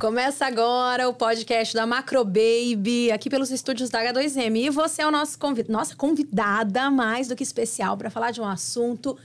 [0.00, 4.56] Começa agora o podcast da Macro Baby, aqui pelos estúdios da H2M.
[4.56, 5.70] E você é o nosso convid...
[5.70, 9.18] nossa convidada mais do que especial para falar de um assunto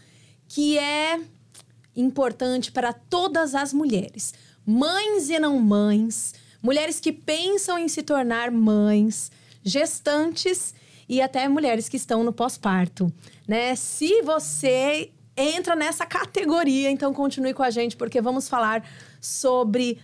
[0.50, 1.18] que é
[1.96, 4.34] importante para todas as mulheres,
[4.66, 9.32] mães e não mães, mulheres que pensam em se tornar mães,
[9.64, 10.76] gestantes
[11.08, 13.10] e até mulheres que estão no pós-parto,
[13.48, 13.78] né?
[13.78, 18.86] Se você entra nessa categoria, então continue com a gente porque vamos falar
[19.22, 20.02] sobre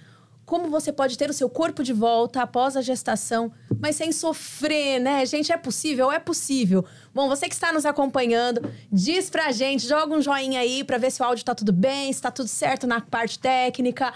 [0.51, 4.99] como você pode ter o seu corpo de volta após a gestação, mas sem sofrer,
[4.99, 5.25] né?
[5.25, 6.11] Gente, é possível?
[6.11, 6.83] É possível.
[7.13, 11.09] Bom, você que está nos acompanhando, diz pra gente, joga um joinha aí pra ver
[11.09, 14.13] se o áudio tá tudo bem, se tá tudo certo na parte técnica.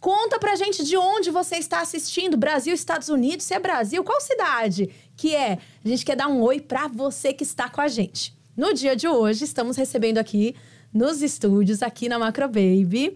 [0.00, 4.22] Conta pra gente de onde você está assistindo, Brasil, Estados Unidos, se é Brasil, qual
[4.22, 4.88] cidade
[5.18, 5.58] que é?
[5.84, 8.34] A gente quer dar um oi pra você que está com a gente.
[8.56, 10.56] No dia de hoje, estamos recebendo aqui
[10.94, 13.14] nos estúdios, aqui na Macro Baby,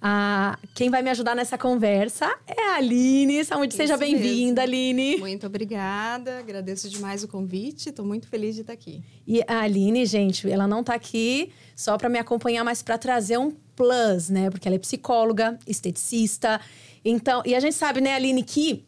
[0.00, 3.44] ah, quem vai me ajudar nessa conversa é a Aline.
[3.44, 5.16] Saúde, seja bem-vinda, Aline.
[5.18, 9.02] Muito obrigada, agradeço demais o convite, estou muito feliz de estar aqui.
[9.26, 13.38] E a Aline, gente, ela não está aqui só para me acompanhar, mas para trazer
[13.38, 14.50] um plus, né?
[14.50, 16.60] Porque ela é psicóloga, esteticista.
[17.04, 18.84] Então, e a gente sabe, né, Aline, que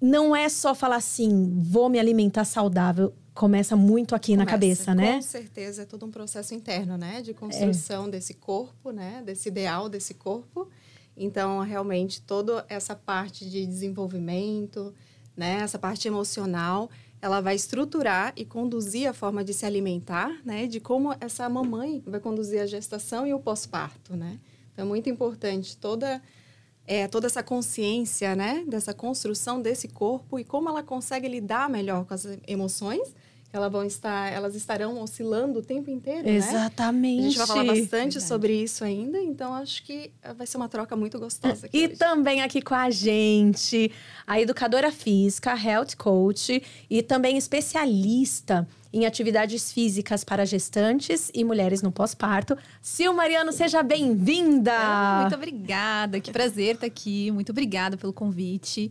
[0.00, 4.94] não é só falar assim, vou me alimentar saudável começa muito aqui começa, na cabeça,
[4.94, 5.14] né?
[5.16, 7.22] Com certeza, é todo um processo interno, né?
[7.22, 8.10] De construção é.
[8.10, 9.22] desse corpo, né?
[9.24, 10.68] Desse ideal desse corpo.
[11.16, 14.94] Então, realmente, toda essa parte de desenvolvimento,
[15.36, 15.60] né?
[15.60, 20.66] Essa parte emocional, ela vai estruturar e conduzir a forma de se alimentar, né?
[20.66, 24.38] De como essa mamãe vai conduzir a gestação e o pós-parto, né?
[24.72, 26.20] Então, é muito importante toda
[26.86, 32.04] é, toda essa consciência, né, dessa construção desse corpo e como ela consegue lidar melhor
[32.04, 33.14] com as emoções
[33.52, 37.16] elas vão estar, elas estarão oscilando o tempo inteiro, Exatamente.
[37.20, 37.26] né?
[37.26, 38.22] A gente vai falar bastante Verdade.
[38.24, 41.96] sobre isso ainda, então acho que vai ser uma troca muito gostosa aqui E hoje.
[41.96, 43.92] também aqui com a gente,
[44.26, 51.82] a educadora física, health coach e também especialista em atividades físicas para gestantes e mulheres
[51.82, 52.56] no pós-parto.
[52.80, 55.20] Sil Mariano, seja bem-vinda!
[55.22, 57.30] Muito obrigada, que prazer estar aqui.
[57.30, 58.90] Muito obrigada pelo convite.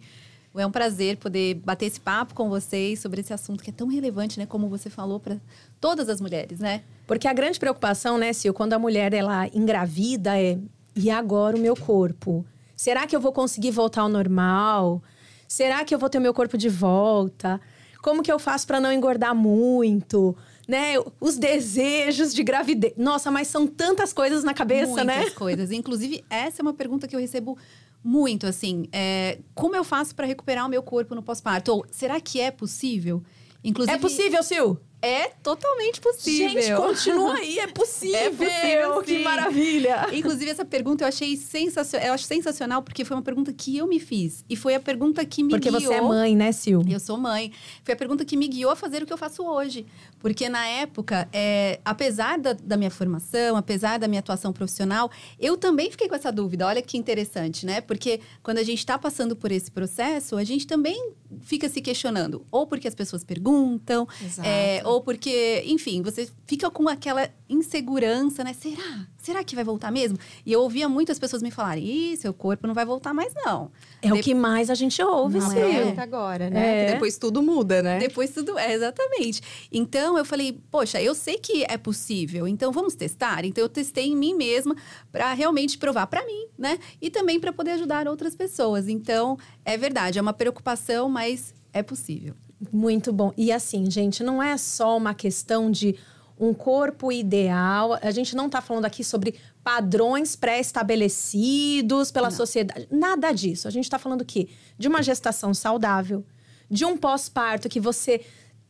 [0.53, 3.87] É um prazer poder bater esse papo com vocês sobre esse assunto que é tão
[3.87, 4.45] relevante, né?
[4.45, 5.37] Como você falou, para
[5.79, 6.81] todas as mulheres, né?
[7.07, 10.57] Porque a grande preocupação, né, Sil, quando a mulher ela engravida é
[10.95, 12.45] e agora o meu corpo?
[12.75, 15.01] Será que eu vou conseguir voltar ao normal?
[15.47, 17.61] Será que eu vou ter o meu corpo de volta?
[18.01, 20.35] Como que eu faço para não engordar muito?
[20.67, 20.95] Né?
[21.19, 22.93] Os desejos de gravidez.
[22.97, 25.15] Nossa, mas são tantas coisas na cabeça, Muitas né?
[25.17, 25.71] Muitas coisas.
[25.71, 27.57] Inclusive, essa é uma pergunta que eu recebo
[28.03, 28.87] muito, assim.
[28.91, 31.71] É, como eu faço para recuperar o meu corpo no pós-parto?
[31.71, 33.23] Ou será que é possível?
[33.63, 34.79] Inclusive, é possível, Sil?
[35.03, 36.61] É totalmente possível.
[36.61, 38.11] Gente, continua aí, é possível.
[38.21, 40.07] É possível, que maravilha.
[40.13, 42.07] Inclusive, essa pergunta eu achei sensacional.
[42.07, 44.45] Eu acho sensacional porque foi uma pergunta que eu me fiz.
[44.47, 45.81] E foi a pergunta que me porque guiou.
[45.81, 46.85] Porque você é mãe, né, Sil?
[46.87, 47.51] Eu sou mãe.
[47.83, 49.87] Foi a pergunta que me guiou a fazer o que eu faço hoje.
[50.21, 55.09] Porque na época, é, apesar da, da minha formação, apesar da minha atuação profissional,
[55.39, 56.67] eu também fiquei com essa dúvida.
[56.67, 57.81] Olha que interessante, né?
[57.81, 62.45] Porque quando a gente está passando por esse processo, a gente também fica se questionando.
[62.51, 64.07] Ou porque as pessoas perguntam,
[64.43, 68.53] é, ou porque, enfim, você fica com aquela insegurança, né?
[68.53, 69.07] Será?
[69.21, 70.17] Será que vai voltar mesmo?
[70.43, 73.71] E eu ouvia muitas pessoas me falarem: Ih, seu corpo não vai voltar mais, não.
[74.01, 75.59] É o que mais a gente ouve, não sim.
[75.59, 76.87] É agora, né?
[76.87, 76.93] É.
[76.93, 77.99] Depois tudo muda, né?
[77.99, 78.57] Depois tudo.
[78.57, 79.41] É, exatamente.
[79.71, 83.45] Então eu falei: Poxa, eu sei que é possível, então vamos testar?
[83.45, 84.75] Então eu testei em mim mesma
[85.11, 86.79] para realmente provar para mim, né?
[86.99, 88.87] E também para poder ajudar outras pessoas.
[88.87, 92.33] Então, é verdade, é uma preocupação, mas é possível.
[92.71, 93.31] Muito bom.
[93.37, 95.95] E assim, gente, não é só uma questão de
[96.41, 97.99] um corpo ideal.
[98.01, 102.35] A gente não está falando aqui sobre padrões pré-estabelecidos pela não.
[102.35, 102.87] sociedade.
[102.89, 103.67] Nada disso.
[103.67, 106.25] A gente está falando aqui de uma gestação saudável,
[106.69, 108.25] de um pós-parto que você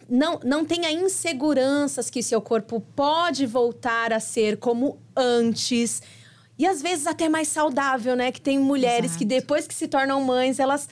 [0.10, 6.02] não, não tenha inseguranças que seu corpo pode voltar a ser como antes.
[6.60, 8.34] E às vezes até mais saudável, né?
[8.34, 9.20] Que tem mulheres Exato.
[9.20, 10.90] que depois que se tornam mães, elas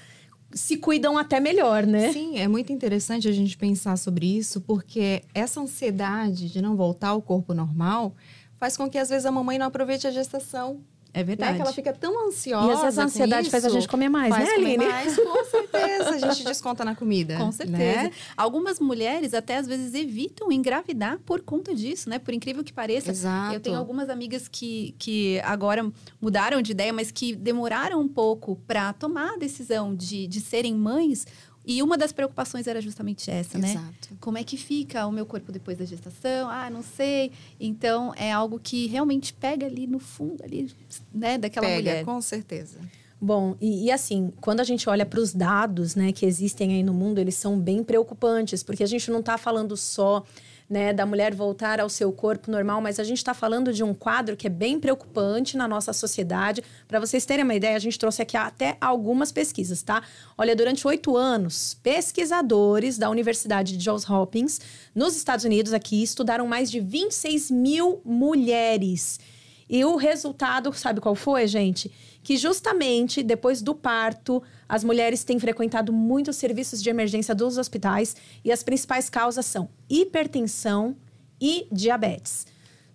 [0.51, 2.11] se cuidam até melhor, né?
[2.11, 7.09] Sim, é muito interessante a gente pensar sobre isso, porque essa ansiedade de não voltar
[7.09, 8.15] ao corpo normal
[8.57, 10.81] faz com que às vezes a mamãe não aproveite a gestação
[11.13, 11.53] é verdade.
[11.53, 11.57] Né?
[11.57, 12.67] Que ela fica tão ansiosa.
[12.67, 14.77] E às vezes a ansiedade isso, faz a gente comer mais, né, Aline?
[14.77, 16.09] Comer mais, com certeza.
[16.09, 17.37] A gente desconta na comida.
[17.37, 18.03] Com certeza.
[18.03, 18.11] Né?
[18.37, 22.19] Algumas mulheres até às vezes evitam engravidar por conta disso, né?
[22.19, 23.09] Por incrível que pareça.
[23.09, 23.55] Exato.
[23.55, 25.91] Eu tenho algumas amigas que, que agora
[26.21, 30.75] mudaram de ideia, mas que demoraram um pouco para tomar a decisão de, de serem
[30.75, 31.25] mães
[31.65, 33.77] e uma das preocupações era justamente essa, Exato.
[34.11, 34.17] né?
[34.19, 36.49] Como é que fica o meu corpo depois da gestação?
[36.49, 37.31] Ah, não sei.
[37.59, 40.73] Então, é algo que realmente pega ali no fundo, ali,
[41.13, 42.05] né, daquela pega, mulher.
[42.05, 42.79] com certeza.
[43.21, 46.83] Bom, e, e, assim, quando a gente olha para os dados né, que existem aí
[46.83, 50.23] no mundo, eles são bem preocupantes, porque a gente não está falando só
[50.69, 53.93] né, da mulher voltar ao seu corpo normal, mas a gente está falando de um
[53.93, 56.63] quadro que é bem preocupante na nossa sociedade.
[56.87, 60.03] Para vocês terem uma ideia, a gente trouxe aqui até algumas pesquisas, tá?
[60.37, 64.59] Olha, durante oito anos, pesquisadores da Universidade de Johns Hopkins,
[64.93, 69.19] nos Estados Unidos, aqui, estudaram mais de 26 mil mulheres.
[69.67, 71.91] E o resultado, sabe qual foi, gente?
[72.29, 78.15] Que justamente depois do parto, as mulheres têm frequentado muitos serviços de emergência dos hospitais
[78.45, 80.95] e as principais causas são hipertensão
[81.41, 82.45] e diabetes.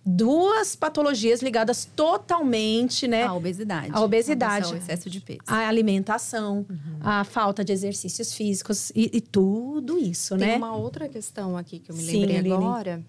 [0.05, 3.23] Duas patologias ligadas totalmente, né?
[3.23, 3.89] A obesidade.
[3.91, 4.73] A obesidade.
[4.73, 5.41] O excesso de peso.
[5.45, 6.99] A alimentação, uhum.
[7.01, 10.53] a falta de exercícios físicos e, e tudo isso, Tem né?
[10.53, 13.03] Tem uma outra questão aqui que eu me lembrei Sim, agora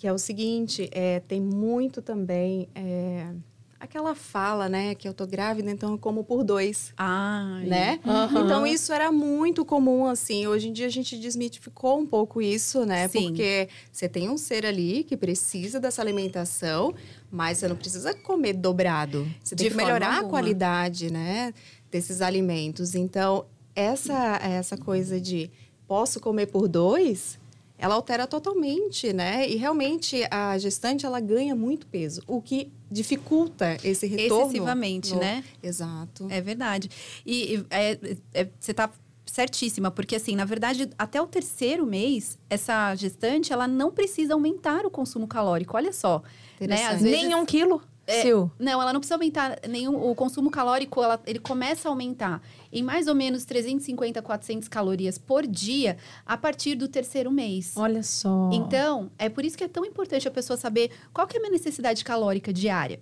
[0.00, 3.34] que é o seguinte, é, tem muito também é,
[3.80, 6.92] aquela fala, né, que eu tô grávida, então eu como por dois.
[6.98, 7.98] Ah, né?
[8.04, 8.44] Uhum.
[8.44, 10.46] Então isso era muito comum, assim.
[10.46, 13.08] Hoje em dia a gente desmitificou um pouco isso, né?
[13.08, 13.28] Sim.
[13.28, 16.94] Porque você tem um ser ali que precisa dessa alimentação,
[17.30, 19.26] mas você não precisa comer dobrado.
[19.42, 20.26] Você tem De que melhorar alguma.
[20.26, 21.54] a qualidade, né,
[21.90, 22.94] desses alimentos.
[22.94, 25.50] Então, essa essa coisa de
[25.88, 27.38] posso comer por dois,
[27.78, 29.48] ela altera totalmente, né?
[29.48, 34.44] E realmente a gestante ela ganha muito peso, o que dificulta esse retorno.
[34.44, 35.20] Excessivamente, no...
[35.20, 35.44] né?
[35.62, 36.26] Exato.
[36.30, 36.90] É verdade.
[37.24, 37.98] E é,
[38.34, 38.90] é, você está
[39.24, 44.84] certíssima, porque assim, na verdade, até o terceiro mês, essa gestante, ela não precisa aumentar
[44.84, 45.76] o consumo calórico.
[45.76, 46.22] Olha só.
[46.60, 46.86] Né?
[46.86, 47.22] Às vezes...
[47.22, 47.80] Nem um quilo.
[48.10, 49.94] É, não, ela não precisa aumentar nenhum.
[49.96, 52.42] O consumo calórico, ela, ele começa a aumentar
[52.72, 57.74] em mais ou menos 350, 400 calorias por dia a partir do terceiro mês.
[57.76, 58.50] Olha só.
[58.52, 61.42] Então, é por isso que é tão importante a pessoa saber qual que é a
[61.42, 63.00] minha necessidade calórica diária.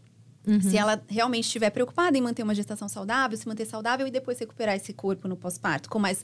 [0.49, 0.61] Uhum.
[0.63, 4.39] Se ela realmente estiver preocupada em manter uma gestação saudável, se manter saudável e depois
[4.39, 6.23] recuperar esse corpo no pós-parto, com mais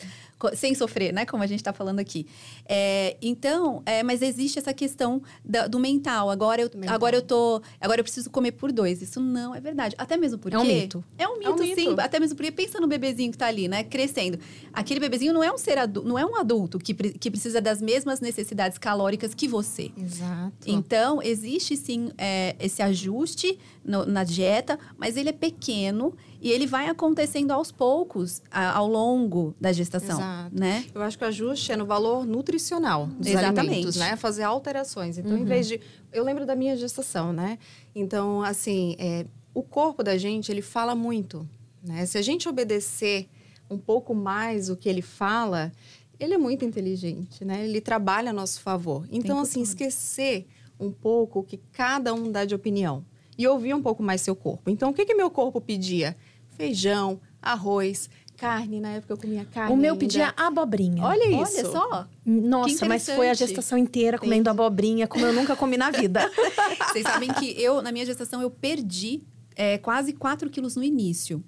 [0.54, 1.26] sem sofrer, né?
[1.26, 2.26] Como a gente está falando aqui.
[2.66, 6.30] É, então, é, mas existe essa questão da, do mental.
[6.30, 6.94] Agora eu, mental.
[6.94, 9.02] agora eu tô, agora eu preciso comer por dois.
[9.02, 9.94] Isso não é verdade.
[9.98, 11.04] Até mesmo porque é um mito.
[11.18, 11.74] É um mito, é um sim.
[11.74, 12.00] Mito.
[12.00, 13.84] Até mesmo porque pensa no bebezinho que está ali, né?
[13.84, 14.38] Crescendo.
[14.72, 17.82] Aquele bebezinho não é um ser adulto, não é um adulto que, que precisa das
[17.82, 19.90] mesmas necessidades calóricas que você.
[19.96, 20.52] Exato.
[20.66, 26.66] Então existe sim é, esse ajuste no, na dieta, mas ele é pequeno e ele
[26.66, 30.58] vai acontecendo aos poucos a, ao longo da gestação, Exato.
[30.58, 30.86] né?
[30.94, 33.60] Eu acho que o ajuste é no valor nutricional dos Exatamente.
[33.60, 34.16] alimentos, né?
[34.16, 35.18] Fazer alterações.
[35.18, 35.38] Então, uhum.
[35.38, 35.80] em vez de...
[36.12, 37.58] Eu lembro da minha gestação, né?
[37.94, 41.46] Então, assim, é, o corpo da gente, ele fala muito,
[41.82, 42.06] né?
[42.06, 43.28] Se a gente obedecer
[43.68, 45.72] um pouco mais o que ele fala,
[46.20, 47.64] ele é muito inteligente, né?
[47.64, 49.06] Ele trabalha a nosso favor.
[49.10, 50.46] Então, assim, esquecer
[50.78, 53.04] um pouco o que cada um dá de opinião
[53.36, 54.70] e ouvir um pouco mais seu corpo.
[54.70, 56.16] Então, o que, que meu corpo pedia?
[56.56, 58.80] Feijão, arroz, carne.
[58.80, 59.72] Na época eu comia carne.
[59.72, 60.00] O meu ainda.
[60.00, 61.02] pedia abobrinha.
[61.02, 61.58] Olha isso.
[61.58, 62.08] Olha só.
[62.24, 64.50] Nossa, mas foi a gestação inteira comendo Entendi.
[64.50, 66.30] abobrinha, como eu nunca comi na vida.
[66.90, 69.22] Vocês sabem que eu, na minha gestação, eu perdi
[69.56, 71.42] é, quase 4 quilos no início.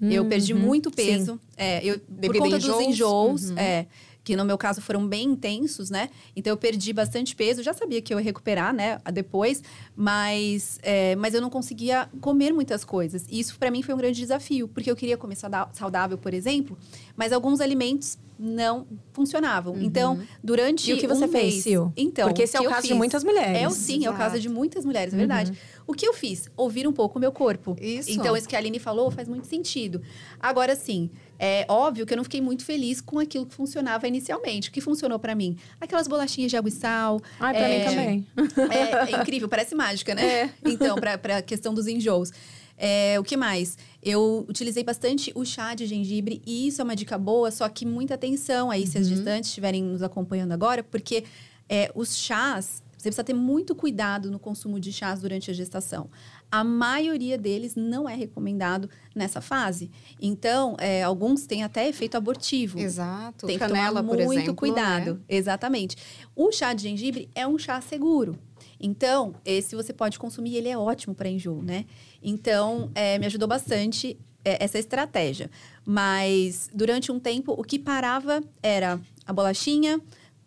[0.00, 1.40] Uhum, eu perdi muito peso.
[1.56, 2.76] É, eu, por conta enjoos?
[2.76, 3.50] dos enjoos.
[3.50, 3.58] Uhum.
[3.58, 3.86] É,
[4.24, 6.10] que no meu caso foram bem intensos, né?
[6.36, 8.98] Então eu perdi bastante peso, já sabia que eu ia recuperar, né?
[9.12, 9.62] Depois,
[9.96, 13.24] mas, é, mas eu não conseguia comer muitas coisas.
[13.28, 15.36] E isso para mim foi um grande desafio, porque eu queria comer
[15.72, 16.78] saudável, por exemplo,
[17.16, 19.74] mas alguns alimentos não funcionavam.
[19.74, 19.82] Uhum.
[19.82, 21.92] Então, durante E o que você um fez, mês, Sil?
[21.96, 23.62] Então, porque esse é o caso fiz, de muitas mulheres.
[23.62, 24.06] É o sim, Exato.
[24.06, 25.50] é o caso de muitas mulheres, é verdade.
[25.52, 25.56] Uhum.
[25.86, 26.48] O que eu fiz?
[26.56, 27.76] Ouvir um pouco o meu corpo.
[27.80, 28.10] Isso.
[28.10, 30.02] Então, isso que a Aline falou faz muito sentido.
[30.40, 31.10] Agora, sim,
[31.44, 34.68] é óbvio que eu não fiquei muito feliz com aquilo que funcionava inicialmente.
[34.68, 35.56] O que funcionou para mim?
[35.80, 37.20] Aquelas bolachinhas de água e sal.
[37.40, 38.26] Ai, pra é, mim também.
[38.70, 40.22] É, é, incrível, parece mágica, né?
[40.24, 40.50] É.
[40.64, 42.30] Então, pra, pra questão dos enjoos.
[42.78, 43.76] É, o que mais?
[44.00, 47.84] Eu utilizei bastante o chá de gengibre e isso é uma dica boa, só que
[47.84, 48.86] muita atenção aí, uhum.
[48.86, 49.16] se as uhum.
[49.16, 51.24] gestantes estiverem nos acompanhando agora, porque
[51.68, 56.08] é, os chás, você precisa ter muito cuidado no consumo de chás durante a gestação
[56.52, 59.90] a maioria deles não é recomendado nessa fase.
[60.20, 62.78] Então, é, alguns têm até efeito abortivo.
[62.78, 63.46] Exato.
[63.46, 65.14] Tem Canela, que tomar muito exemplo, cuidado.
[65.14, 65.20] Né?
[65.30, 65.96] Exatamente.
[66.36, 68.38] O chá de gengibre é um chá seguro.
[68.78, 71.86] Então, esse você pode consumir, ele é ótimo para enjoo, né?
[72.22, 75.50] Então, é, me ajudou bastante é, essa estratégia.
[75.86, 79.98] Mas, durante um tempo, o que parava era a bolachinha,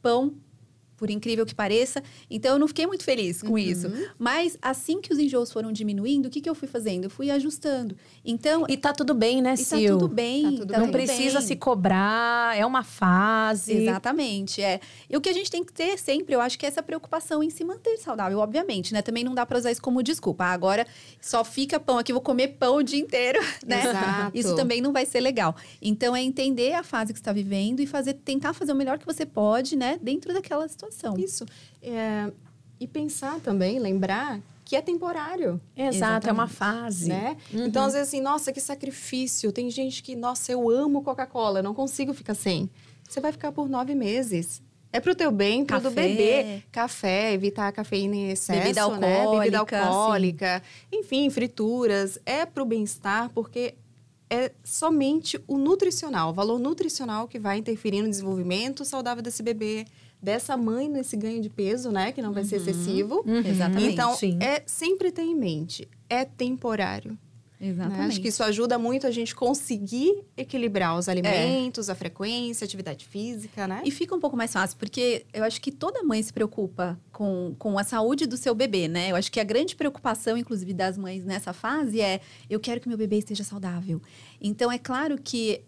[0.04, 0.36] pão
[0.98, 2.02] por incrível que pareça.
[2.30, 3.58] Então, eu não fiquei muito feliz com uhum.
[3.58, 3.92] isso.
[4.18, 7.06] Mas, assim que os enjoos foram diminuindo, o que, que eu fui fazendo?
[7.06, 7.96] Eu fui ajustando.
[8.24, 8.66] Então...
[8.70, 10.00] E tá tudo bem, né, Sil?
[10.00, 10.44] tá tudo bem.
[10.44, 10.94] Tá tudo tá não bem.
[10.94, 13.74] precisa se cobrar, é uma fase.
[13.74, 14.80] Exatamente, é.
[15.10, 17.44] E o que a gente tem que ter sempre, eu acho que é essa preocupação
[17.44, 19.02] em se manter saudável, obviamente, né?
[19.02, 20.46] Também não dá pra usar isso como desculpa.
[20.46, 20.88] Ah, agora
[21.20, 23.82] só fica pão aqui, vou comer pão o dia inteiro, né?
[23.82, 24.38] Exato.
[24.38, 25.56] Isso também não vai ser legal.
[25.82, 29.06] Então, é entender a fase que está vivendo e fazer, tentar fazer o melhor que
[29.06, 30.00] você pode, né?
[30.02, 31.18] Dentro daquela situação situação.
[31.18, 31.46] Isso.
[31.82, 32.32] É,
[32.80, 35.62] e pensar também, lembrar que é temporário.
[35.76, 36.30] Exato, Exatamente.
[36.30, 37.10] é uma fase.
[37.10, 37.38] Né?
[37.54, 37.66] Uhum.
[37.66, 39.52] Então, às vezes, assim, nossa, que sacrifício.
[39.52, 42.70] Tem gente que, nossa, eu amo Coca-Cola, não consigo ficar sem.
[43.08, 44.62] Você vai ficar por nove meses.
[44.92, 46.64] É pro teu bem, pro do bebê.
[46.72, 49.08] Café, evitar a cafeína em excesso, Bebida alcoólica.
[49.08, 49.40] Né?
[49.40, 50.64] Bebida alcoólica.
[50.90, 51.00] Sim.
[51.00, 52.18] Enfim, frituras.
[52.26, 53.76] É pro bem-estar, porque
[54.30, 59.86] é somente o nutricional, o valor nutricional que vai interferir no desenvolvimento saudável desse bebê,
[60.26, 62.12] dessa mãe nesse ganho de peso, né?
[62.12, 62.50] Que não vai uhum.
[62.50, 63.24] ser excessivo.
[63.26, 63.40] Uhum.
[63.46, 63.94] Exatamente.
[63.94, 64.40] Então, Sim.
[64.42, 67.18] é sempre ter em mente, é temporário.
[67.62, 68.00] Exatamente.
[68.00, 68.06] Né?
[68.08, 71.92] Acho que isso ajuda muito a gente conseguir equilibrar os alimentos, é.
[71.92, 73.82] a frequência, a atividade física, né?
[73.86, 77.56] E fica um pouco mais fácil, porque eu acho que toda mãe se preocupa com,
[77.58, 79.12] com a saúde do seu bebê, né?
[79.12, 82.90] Eu acho que a grande preocupação, inclusive, das mães nessa fase é: eu quero que
[82.90, 84.02] meu bebê esteja saudável.
[84.42, 85.62] Então, é claro que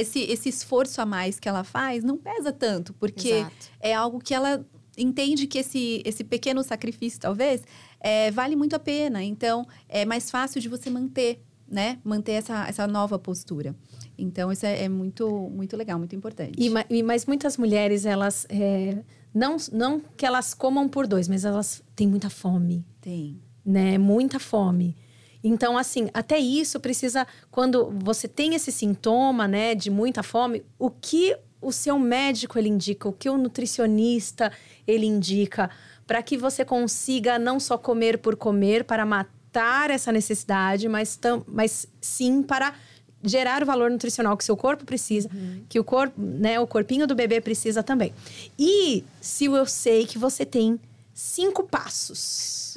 [0.00, 3.70] esse, esse esforço a mais que ela faz não pesa tanto, porque Exato.
[3.80, 4.64] é algo que ela
[4.96, 7.62] entende que esse, esse pequeno sacrifício, talvez,
[8.00, 9.22] é, vale muito a pena.
[9.22, 11.98] Então, é mais fácil de você manter, né?
[12.02, 13.76] Manter essa, essa nova postura.
[14.16, 16.54] Então, isso é, é muito, muito legal, muito importante.
[16.58, 18.46] E, mas muitas mulheres, elas...
[18.48, 19.02] É,
[19.34, 22.86] não, não que elas comam por dois, mas elas têm muita fome.
[23.02, 23.38] Tem.
[23.64, 23.98] Né?
[23.98, 24.96] Muita fome.
[25.42, 30.90] Então, assim, até isso precisa, quando você tem esse sintoma, né, de muita fome, o
[30.90, 34.52] que o seu médico ele indica, o que o nutricionista
[34.86, 35.70] ele indica,
[36.06, 41.42] para que você consiga não só comer por comer para matar essa necessidade, mas, tam,
[41.46, 42.74] mas sim para
[43.22, 45.62] gerar o valor nutricional que seu corpo precisa, uhum.
[45.68, 48.12] que o corpo, né, o corpinho do bebê precisa também.
[48.58, 50.78] E se eu sei que você tem
[51.16, 52.74] cinco passos.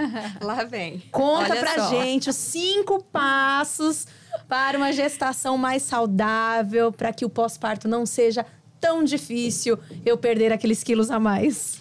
[0.40, 1.02] Lá vem.
[1.12, 1.90] Conta Olha pra só.
[1.90, 4.06] gente os cinco passos
[4.48, 8.46] para uma gestação mais saudável, para que o pós-parto não seja
[8.80, 11.78] tão difícil eu perder aqueles quilos a mais.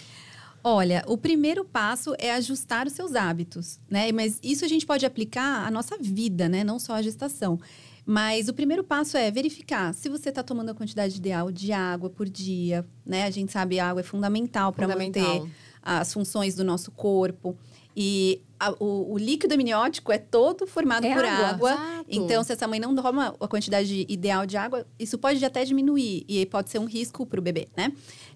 [0.62, 4.12] Olha, o primeiro passo é ajustar os seus hábitos, né?
[4.12, 6.64] Mas isso a gente pode aplicar à nossa vida, né?
[6.64, 7.58] Não só à gestação.
[8.06, 12.10] Mas o primeiro passo é verificar se você está tomando a quantidade ideal de água
[12.10, 13.24] por dia, né?
[13.24, 15.44] A gente sabe que a água é fundamental para manter
[15.82, 17.58] as funções do nosso corpo.
[17.96, 21.72] E a, o, o, líquido amniótico é todo formado é por água.
[21.72, 22.06] água.
[22.08, 26.24] Então, se essa mãe não toma a quantidade ideal de água, isso pode até diminuir
[26.28, 27.92] e pode ser um risco para o bebê, né?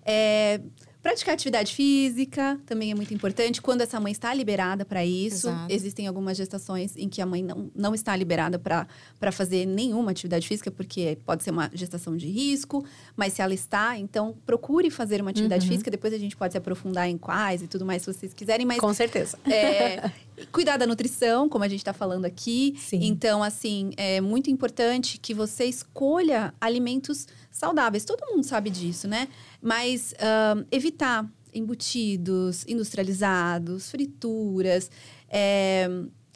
[0.05, 0.59] É,
[1.05, 3.61] Praticar atividade física também é muito importante.
[3.61, 5.71] Quando essa mãe está liberada para isso, Exato.
[5.71, 10.47] existem algumas gestações em que a mãe não, não está liberada para fazer nenhuma atividade
[10.47, 12.83] física, porque pode ser uma gestação de risco,
[13.15, 15.73] mas se ela está, então procure fazer uma atividade uhum.
[15.73, 15.91] física.
[15.91, 18.65] Depois a gente pode se aprofundar em quais e tudo mais, se vocês quiserem.
[18.65, 19.37] Mas, Com certeza.
[19.45, 20.09] É,
[20.51, 22.73] cuidar da nutrição, como a gente está falando aqui.
[22.79, 23.01] Sim.
[23.03, 28.03] Então, assim, é muito importante que você escolha alimentos saudáveis.
[28.03, 29.29] Todo mundo sabe disso, né?
[29.61, 34.91] Mas uh, evitar embutidos, industrializados, frituras,
[35.29, 35.87] é,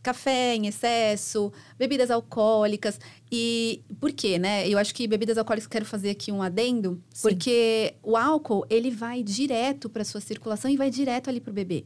[0.01, 2.97] café em excesso, bebidas alcoólicas.
[3.29, 4.67] E por quê, né?
[4.67, 7.21] Eu acho que bebidas alcoólicas, quero fazer aqui um adendo, Sim.
[7.21, 11.53] porque o álcool, ele vai direto para sua circulação e vai direto ali para o
[11.53, 11.85] bebê.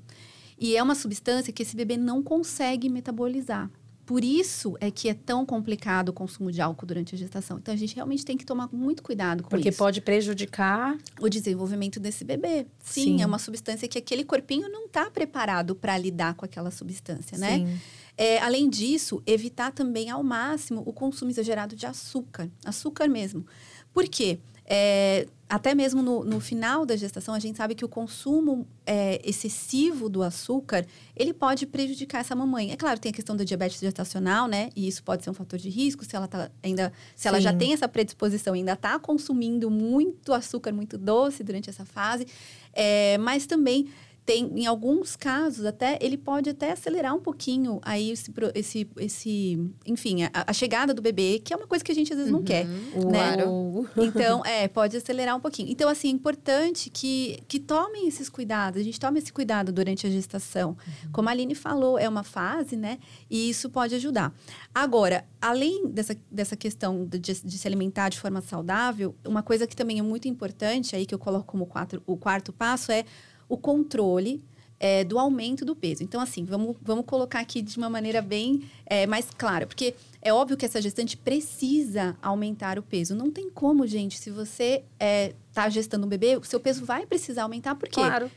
[0.60, 3.70] E é uma substância que esse bebê não consegue metabolizar.
[4.06, 7.58] Por isso é que é tão complicado o consumo de álcool durante a gestação.
[7.58, 9.78] Então a gente realmente tem que tomar muito cuidado com Porque isso.
[9.78, 12.68] Porque pode prejudicar o desenvolvimento desse bebê.
[12.80, 13.22] Sim, Sim.
[13.22, 17.60] é uma substância que aquele corpinho não está preparado para lidar com aquela substância, né?
[17.60, 17.80] Sim.
[18.18, 23.46] É, além disso, evitar também ao máximo o consumo exagerado de açúcar, açúcar mesmo.
[23.94, 24.40] Por quê?
[24.66, 29.22] É, até mesmo no, no, final da gestação, a gente sabe que o consumo é,
[29.24, 32.72] excessivo do açúcar, ele pode prejudicar essa mamãe.
[32.72, 34.70] É claro, tem a questão da diabetes gestacional, né?
[34.76, 37.54] E isso pode ser um fator de risco se ela tá ainda, se ela já
[37.54, 42.26] tem essa predisposição, ainda está consumindo muito açúcar, muito doce durante essa fase.
[42.74, 43.90] É, mas também
[44.26, 49.72] tem, em alguns casos, até ele pode até acelerar um pouquinho aí esse, esse, esse
[49.86, 52.32] enfim, a, a chegada do bebê, que é uma coisa que a gente às vezes
[52.32, 52.40] Uhum.
[52.40, 52.66] não quer.
[52.66, 53.38] Né?
[53.98, 55.70] Então, é, pode acelerar um pouquinho.
[55.70, 58.80] Então, assim, é importante que, que tomem esses cuidados.
[58.80, 60.70] A gente tome esse cuidado durante a gestação.
[60.70, 61.12] Uhum.
[61.12, 63.00] Como a Aline falou, é uma fase, né?
[63.30, 64.34] E isso pode ajudar.
[64.74, 69.76] Agora, além dessa, dessa questão de, de se alimentar de forma saudável, uma coisa que
[69.76, 73.04] também é muito importante, aí que eu coloco como quatro, o quarto passo, é
[73.50, 74.44] o controle
[74.80, 76.04] é, do aumento do peso.
[76.04, 80.34] Então, assim, vamos, vamos colocar aqui de uma maneira bem é, mais clara, porque é
[80.34, 83.16] óbvio que essa gestante precisa aumentar o peso.
[83.16, 84.84] Não tem como, gente, se você
[85.50, 88.30] está gestando um bebê, o seu peso vai precisar aumentar, porque Claro.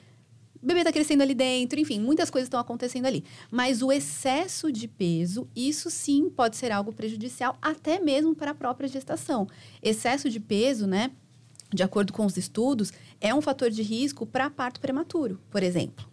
[0.63, 3.25] o bebê está crescendo ali dentro, enfim, muitas coisas estão acontecendo ali.
[3.51, 8.55] Mas o excesso de peso, isso sim pode ser algo prejudicial, até mesmo para a
[8.55, 9.49] própria gestação.
[9.83, 11.11] Excesso de peso, né?
[11.73, 16.07] De acordo com os estudos, é um fator de risco para parto prematuro, por exemplo.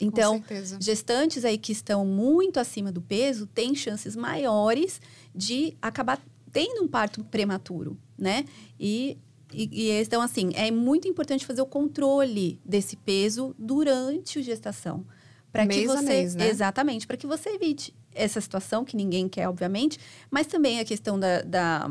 [0.00, 0.42] Então,
[0.80, 5.00] gestantes aí que estão muito acima do peso têm chances maiores
[5.34, 6.20] de acabar
[6.52, 8.44] tendo um parto prematuro, né?
[8.78, 9.18] E,
[9.52, 15.04] e, e então, assim, é muito importante fazer o controle desse peso durante a gestação.
[15.52, 16.02] Para que você.
[16.02, 16.48] mês, né?
[16.48, 19.98] Exatamente, para que você evite essa situação que ninguém quer, obviamente,
[20.30, 21.42] mas também a questão da.
[21.42, 21.90] da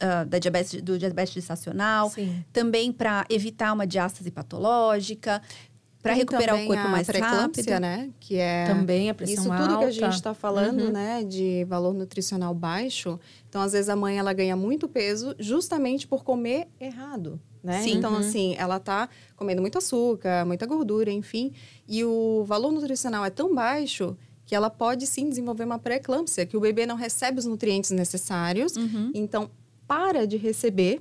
[0.00, 2.44] ah, da diabetes, do diabetes gestacional, Sim.
[2.52, 5.40] também para evitar uma diástase patológica,
[6.02, 7.78] para recuperar o corpo a mais rápido.
[7.78, 8.08] né?
[8.18, 9.64] Que é Também a pressão isso alta.
[9.68, 10.90] tudo que a gente está falando, Uhum.
[10.92, 13.20] né, de valor nutricional baixo.
[13.48, 17.82] Então, às vezes a mãe ela ganha muito peso justamente por comer errado, né?
[17.82, 17.98] Sim.
[17.98, 18.18] Então, Uhum.
[18.20, 21.52] assim, ela tá comendo muito açúcar, muita gordura, enfim,
[21.86, 24.16] e o valor nutricional é tão baixo
[24.46, 28.74] que ela pode sim desenvolver uma pré-eclâmpsia, que o bebê não recebe os nutrientes necessários,
[28.74, 29.10] Uhum.
[29.14, 29.50] então
[29.90, 31.00] para de receber,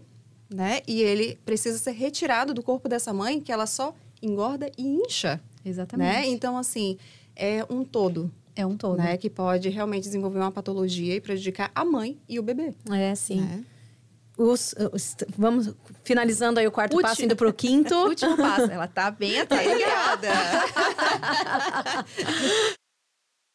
[0.50, 0.79] né?
[0.88, 5.39] E ele precisa ser retirado do corpo dessa mãe, que ela só engorda e incha,
[5.63, 6.08] Exatamente.
[6.12, 6.25] né?
[6.27, 6.98] Então, assim,
[7.36, 8.98] é um todo, É um todo.
[8.98, 9.15] né?
[9.15, 12.74] Que pode realmente desenvolver uma patologia e prejudicar a mãe e o bebê.
[12.91, 13.41] É, sim.
[13.41, 13.63] né?
[14.36, 15.69] Os- os- vamos
[16.03, 17.10] finalizando aí o quarto Último.
[17.10, 17.93] passo, indo pro quinto.
[17.93, 18.72] Último passo.
[18.72, 19.62] Ela tá bem atenta.
[22.74, 22.78] O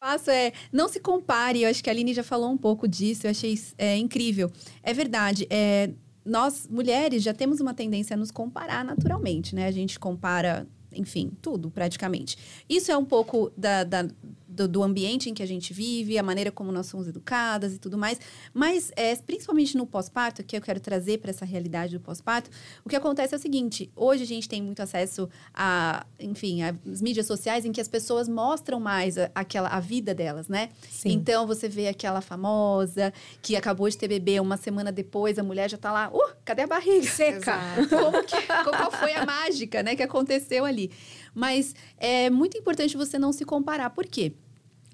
[0.05, 1.63] passo é não se compare.
[1.63, 3.27] Eu acho que a Aline já falou um pouco disso.
[3.27, 4.53] Eu achei é, incrível.
[4.83, 5.47] É verdade.
[5.49, 5.91] É,
[6.25, 9.67] nós, mulheres, já temos uma tendência a nos comparar naturalmente, né?
[9.67, 12.37] A gente compara, enfim, tudo praticamente.
[12.69, 14.09] Isso é um pouco da, da-
[14.55, 17.79] do, do ambiente em que a gente vive, a maneira como nós somos educadas e
[17.79, 18.21] tudo mais.
[18.53, 22.51] Mas, é, principalmente no pós-parto, que eu quero trazer para essa realidade do pós-parto,
[22.85, 27.03] o que acontece é o seguinte: hoje a gente tem muito acesso a, enfim, às
[27.03, 30.71] mídias sociais em que as pessoas mostram mais a, aquela, a vida delas, né?
[30.91, 31.13] Sim.
[31.13, 35.69] Então você vê aquela famosa que acabou de ter bebê uma semana depois, a mulher
[35.69, 37.11] já tá lá, uh, cadê a barriga?
[37.11, 37.59] Seca.
[37.89, 40.91] Como que, qual foi a mágica, né, que aconteceu ali?
[41.35, 43.91] Mas é muito importante você não se comparar.
[43.91, 44.33] Por quê?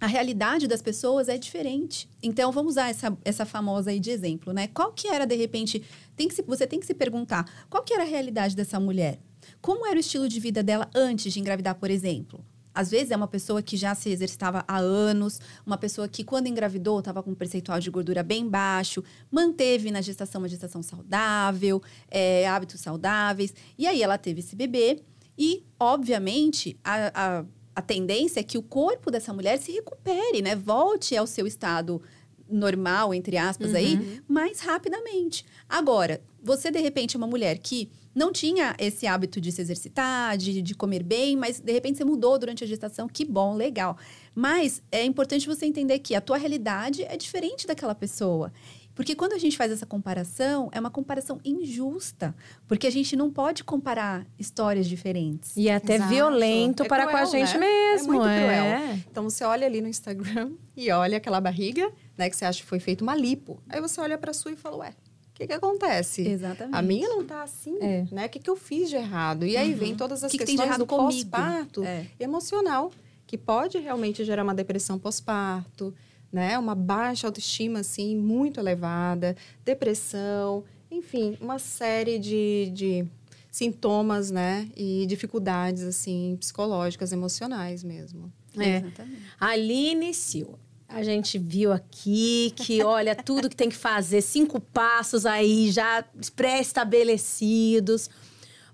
[0.01, 2.09] A realidade das pessoas é diferente.
[2.23, 4.67] Então, vamos usar essa, essa famosa aí de exemplo, né?
[4.69, 5.85] Qual que era, de repente,
[6.17, 9.21] tem que se, você tem que se perguntar, qual que era a realidade dessa mulher?
[9.61, 12.43] Como era o estilo de vida dela antes de engravidar, por exemplo?
[12.73, 16.47] Às vezes é uma pessoa que já se exercitava há anos, uma pessoa que, quando
[16.47, 21.83] engravidou, estava com um percentual de gordura bem baixo, manteve na gestação uma gestação saudável,
[22.11, 25.03] é, hábitos saudáveis, e aí ela teve esse bebê,
[25.37, 27.45] e, obviamente, a, a,
[27.81, 30.55] a tendência é que o corpo dessa mulher se recupere, né?
[30.55, 32.01] Volte ao seu estado
[32.49, 35.45] normal, entre aspas, aí, mais rapidamente.
[35.69, 40.37] Agora, você, de repente, é uma mulher que não tinha esse hábito de se exercitar,
[40.37, 43.97] de, de comer bem, mas de repente você mudou durante a gestação, que bom, legal.
[44.35, 48.53] Mas é importante você entender que a tua realidade é diferente daquela pessoa.
[48.95, 52.35] Porque quando a gente faz essa comparação, é uma comparação injusta.
[52.69, 55.57] Porque a gente não pode comparar histórias diferentes.
[55.57, 56.11] E é até Exato.
[56.11, 57.67] violento É para com a cruel, gente né?
[57.67, 58.13] mesmo.
[58.13, 58.95] É muito é.
[59.11, 62.67] Então você olha ali no Instagram e olha aquela barriga, né, que você acha que
[62.67, 63.63] foi feito uma lipo.
[63.69, 66.27] Aí você olha para sua e fala, ué, o que que acontece?
[66.29, 66.77] Exatamente.
[66.77, 68.07] A minha não tá assim, É.
[68.13, 68.27] né?
[68.27, 69.47] O que, que eu fiz de errado?
[69.47, 71.31] E aí vem todas as que que tem de questões errado do comigo?
[71.31, 72.07] pós-parto É.
[72.19, 72.93] emocional,
[73.27, 75.95] que pode realmente gerar uma depressão pós-parto,
[76.33, 76.59] né?
[76.59, 83.07] Uma baixa autoestima, assim, muito elevada, depressão, enfim, uma série de, de
[83.51, 84.69] sintomas, né?
[84.77, 88.33] E dificuldades, assim, psicológicas, emocionais mesmo.
[88.57, 88.79] É.
[88.79, 89.23] Exatamente.
[89.39, 90.59] Aline Silva.
[90.89, 96.05] A gente viu aqui que, olha, tudo que tem que fazer, cinco passos aí já
[96.35, 98.11] pré-estabelecidos.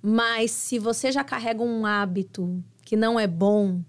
[0.01, 3.83] Mas se você já carrega um hábito que não é bom,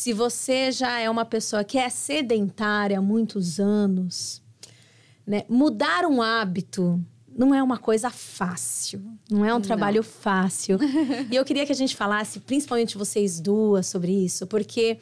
[0.00, 4.42] se você já é uma pessoa que é sedentária há muitos anos,
[5.26, 5.44] né?
[5.46, 10.78] Mudar um hábito não é uma coisa fácil, não é um trabalho fácil.
[11.30, 14.98] e eu queria que a gente falasse, principalmente vocês duas, sobre isso, porque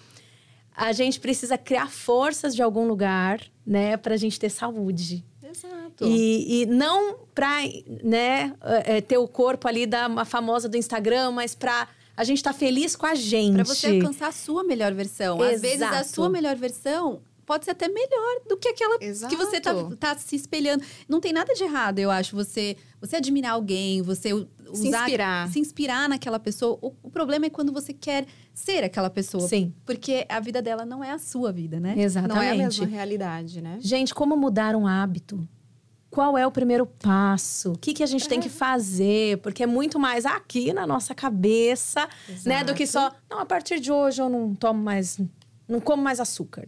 [0.75, 5.25] a gente precisa criar forças de algum lugar, né, para a gente ter saúde.
[5.41, 6.07] Exato.
[6.07, 7.61] E, e não para
[8.03, 8.53] né,
[8.85, 11.87] é, ter o corpo ali da famosa do Instagram, mas para
[12.19, 13.55] a gente tá feliz com a gente.
[13.55, 15.37] Para você alcançar a sua melhor versão.
[15.37, 15.55] Exato.
[15.55, 19.35] Às vezes a sua melhor versão pode ser até melhor do que aquela Exato.
[19.35, 20.83] que você tá, tá se espelhando.
[21.09, 25.49] Não tem nada de errado, eu acho, você, você admirar alguém, você usar, se inspirar,
[25.49, 26.77] se inspirar naquela pessoa.
[26.83, 29.47] O, o, problema é quando você quer ser aquela pessoa.
[29.47, 29.73] Sim.
[29.87, 31.95] Porque a vida dela não é a sua vida, né?
[31.97, 32.37] Exatamente.
[32.37, 33.79] Não é a mesma realidade, né?
[33.81, 35.49] Gente, como mudar um hábito?
[36.19, 37.75] Qual é o primeiro passo?
[37.75, 38.29] O que, que a gente é.
[38.29, 39.39] tem que fazer?
[39.39, 42.49] Porque é muito mais aqui na nossa cabeça, Exato.
[42.49, 42.65] né?
[42.65, 45.21] Do que só, não, a partir de hoje eu não tomo mais,
[45.69, 46.67] não como mais açúcar.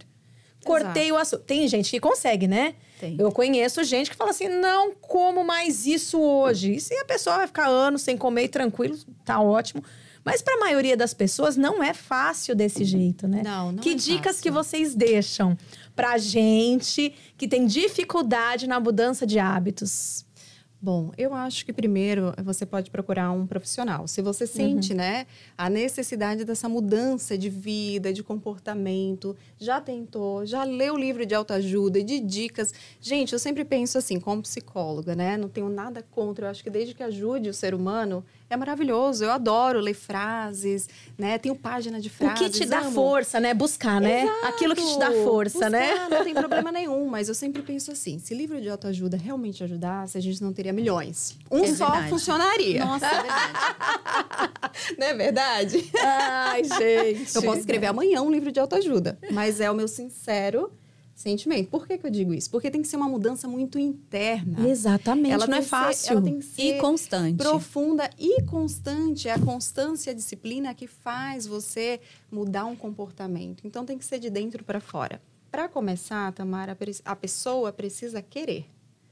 [0.64, 1.14] Cortei Exato.
[1.14, 1.44] o açúcar.
[1.46, 2.76] Tem gente que consegue, né?
[3.00, 3.16] Tem.
[3.18, 6.76] Eu conheço gente que fala assim: não como mais isso hoje.
[6.76, 9.82] E se a pessoa vai ficar anos sem comer tranquilo, tá ótimo.
[10.30, 13.42] Mas para a maioria das pessoas não é fácil desse jeito, né?
[13.42, 14.42] Não, não Que é dicas fácil.
[14.42, 15.58] que vocês deixam
[15.94, 20.24] pra gente que tem dificuldade na mudança de hábitos?
[20.82, 24.08] Bom, eu acho que primeiro você pode procurar um profissional.
[24.08, 24.96] Se você sente, uhum.
[24.96, 25.26] né,
[25.58, 31.34] a necessidade dessa mudança de vida, de comportamento, já tentou, já leu o livro de
[31.34, 32.72] autoajuda e de dicas.
[32.98, 35.36] Gente, eu sempre penso assim, como psicóloga, né?
[35.36, 36.46] Não tenho nada contra.
[36.46, 39.24] Eu acho que desde que ajude o ser humano, é maravilhoso.
[39.24, 41.38] Eu adoro ler frases, né?
[41.38, 42.40] Tenho página de frases.
[42.40, 42.90] O que te dá amo.
[42.90, 43.54] força, né?
[43.54, 44.24] Buscar, né?
[44.24, 44.46] Exato.
[44.46, 45.90] Aquilo que te dá força, né?
[45.92, 46.16] Buscar, né?
[46.18, 50.18] Não tem problema nenhum, mas eu sempre penso assim: se livro de autoajuda realmente ajudasse,
[50.18, 51.38] a gente não teria milhões.
[51.48, 52.10] Um é só verdade.
[52.10, 52.84] funcionaria.
[52.84, 53.52] Nossa, é verdade.
[54.98, 55.90] não é verdade?
[56.02, 57.36] Ai, gente.
[57.36, 60.72] Eu posso escrever amanhã um livro de autoajuda, mas é o meu sincero
[61.20, 61.68] sentimento.
[61.68, 62.50] Por que, que, eu digo isso?
[62.50, 64.66] Porque tem que ser uma mudança muito interna.
[64.66, 66.06] Exatamente, ela não é fácil.
[66.06, 67.36] Ser, ela tem que ser e constante.
[67.36, 69.28] Profunda e constante.
[69.28, 73.66] É a constância e a disciplina que faz você mudar um comportamento.
[73.66, 75.20] Então tem que ser de dentro para fora.
[75.50, 78.66] Para começar, Tamara, a pessoa precisa querer.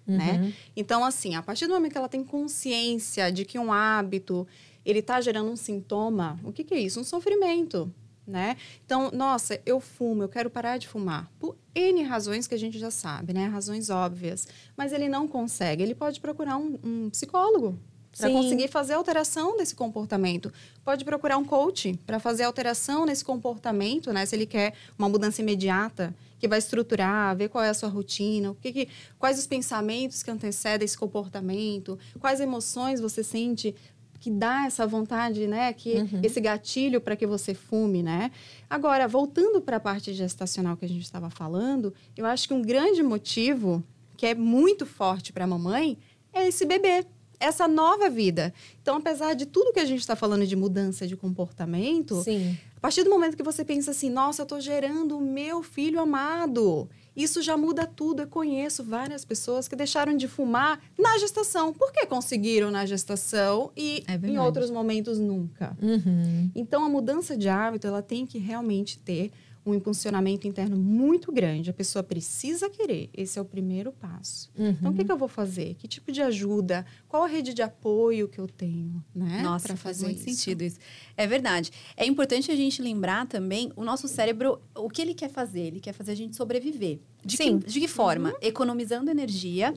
[0.07, 0.33] Né?
[0.33, 0.39] Uhum.
[0.47, 0.55] Né?
[0.75, 4.47] Então, assim, a partir do momento que ela tem consciência de que um hábito
[4.83, 6.99] ele está gerando um sintoma, o que, que é isso?
[6.99, 7.93] Um sofrimento
[8.29, 8.57] né?
[8.85, 11.31] Então, nossa, eu fumo, eu quero parar de fumar.
[11.39, 13.47] Por N razões que a gente já sabe, né?
[13.47, 14.47] Razões óbvias.
[14.77, 15.83] Mas ele não consegue.
[15.83, 17.79] Ele pode procurar um, um psicólogo
[18.17, 20.53] para conseguir fazer alteração desse comportamento.
[20.85, 24.27] Pode procurar um coach para fazer alteração nesse comportamento, né?
[24.27, 28.51] Se ele quer uma mudança imediata, que vai estruturar, ver qual é a sua rotina,
[28.51, 28.89] o que, que
[29.19, 33.75] quais os pensamentos que antecedem esse comportamento, quais emoções você sente
[34.21, 35.73] que dá essa vontade, né?
[35.73, 36.21] Que uhum.
[36.23, 38.31] esse gatilho para que você fume, né?
[38.69, 42.63] Agora, voltando para a parte gestacional que a gente estava falando, eu acho que um
[42.63, 43.83] grande motivo
[44.17, 45.97] que é muito forte para a mamãe
[46.33, 47.07] é esse bebê,
[47.39, 48.53] essa nova vida.
[48.83, 52.59] Então, apesar de tudo que a gente está falando de mudança de comportamento, Sim.
[52.77, 56.01] a partir do momento que você pensa assim, nossa, eu estou gerando o meu filho
[56.01, 58.23] amado, isso já muda tudo.
[58.23, 61.75] Eu conheço várias pessoas que deixaram de fumar na gestação.
[61.75, 65.77] Por que conseguiram na gestação e é em outros momentos nunca?
[65.83, 66.51] Uhum.
[66.55, 69.33] Então, a mudança de hábito, ela tem que realmente ter
[69.65, 71.71] um impulsionamento interno muito grande.
[71.71, 73.11] A pessoa precisa querer.
[73.13, 74.51] Esse é o primeiro passo.
[74.57, 74.71] Uhum.
[74.71, 75.75] Então, o que, que, eu vou fazer?
[75.75, 76.87] Que tipo de ajuda?
[77.09, 79.43] Qual a rede de apoio que eu tenho, né?
[79.43, 80.25] Nossa, faz muito isso.
[80.25, 80.79] sentido isso.
[81.17, 81.71] É verdade.
[81.97, 85.61] É importante a gente lembrar também o nosso cérebro, o que ele quer fazer?
[85.61, 86.99] Ele quer fazer a gente sobreviver.
[87.25, 87.59] De, Sim.
[87.59, 88.31] Que, de que forma?
[88.31, 88.39] Uhum.
[88.41, 89.75] Economizando energia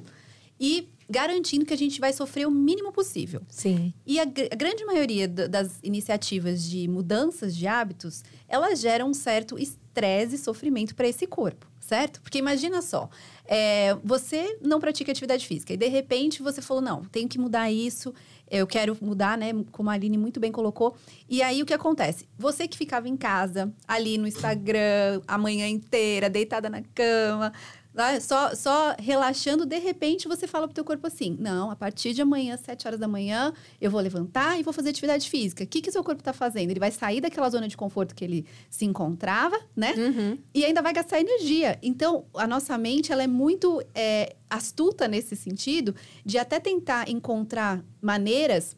[0.60, 3.42] e garantindo que a gente vai sofrer o mínimo possível.
[3.50, 3.94] Sim.
[4.08, 9.60] E a, a grande maioria das iniciativas de mudanças de hábitos, elas geram um certo
[9.60, 12.22] estresse e sofrimento para esse corpo, certo?
[12.22, 13.10] Porque imagina só,
[13.46, 17.70] é, você não pratica atividade física e de repente você falou, não, tenho que mudar
[17.70, 18.14] isso,
[18.50, 19.52] eu quero mudar, né?
[19.72, 20.96] Como a Aline muito bem colocou.
[21.30, 22.28] E aí o que acontece?
[22.38, 27.52] Você que ficava em casa, ali no Instagram, a manhã inteira, deitada na cama,
[28.22, 32.22] só, só relaxando, de repente você fala pro teu corpo assim: não, a partir de
[32.22, 35.64] amanhã, às 7 horas da manhã, eu vou levantar e vou fazer atividade física.
[35.64, 36.72] O que, que seu corpo está fazendo?
[36.72, 39.94] Ele vai sair daquela zona de conforto que ele se encontrava, né?
[39.98, 40.38] Uhum.
[40.54, 41.78] E ainda vai gastar energia.
[41.82, 45.94] Então, a nossa mente ela é muito é, astuta nesse sentido
[46.26, 48.76] de até tentar encontrar maneiras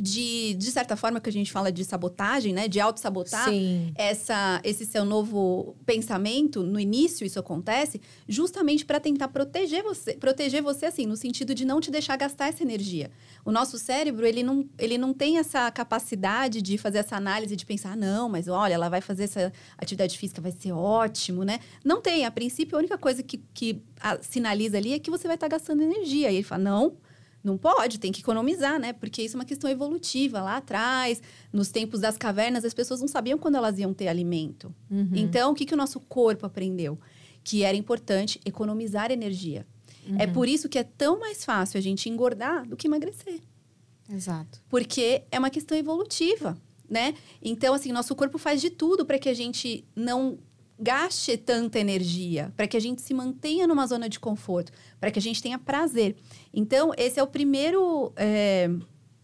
[0.00, 2.66] de, de certa forma, que a gente fala de sabotagem, né?
[2.68, 3.48] De auto-sabotar
[3.94, 6.62] essa, esse seu novo pensamento.
[6.62, 10.14] No início, isso acontece justamente para tentar proteger você.
[10.14, 13.10] Proteger você, assim, no sentido de não te deixar gastar essa energia.
[13.44, 17.66] O nosso cérebro, ele não, ele não tem essa capacidade de fazer essa análise, de
[17.66, 21.60] pensar, não, mas olha, ela vai fazer essa atividade física, vai ser ótimo, né?
[21.84, 22.24] Não tem.
[22.24, 25.48] A princípio, a única coisa que, que a, sinaliza ali é que você vai estar
[25.48, 26.30] tá gastando energia.
[26.30, 26.96] E ele fala, não
[27.42, 28.92] Não pode, tem que economizar, né?
[28.92, 30.42] Porque isso é uma questão evolutiva.
[30.42, 31.22] Lá atrás,
[31.52, 34.74] nos tempos das cavernas, as pessoas não sabiam quando elas iam ter alimento.
[34.90, 35.10] Uhum.
[35.14, 36.98] Então, o que, que o nosso corpo aprendeu?
[37.42, 39.66] Que era importante economizar energia.
[40.18, 40.32] É Uhum.
[40.32, 43.40] por isso que é tão mais fácil a gente engordar do que emagrecer.
[44.12, 44.60] Exato.
[44.68, 47.14] Porque é uma questão evolutiva, né?
[47.40, 50.38] Então, assim, nosso corpo faz de tudo para que a gente não
[50.80, 55.18] gaste tanta energia, para que a gente se mantenha numa zona de conforto, para que
[55.18, 56.16] a gente tenha prazer.
[56.52, 58.70] Então, esse é o primeiro, é,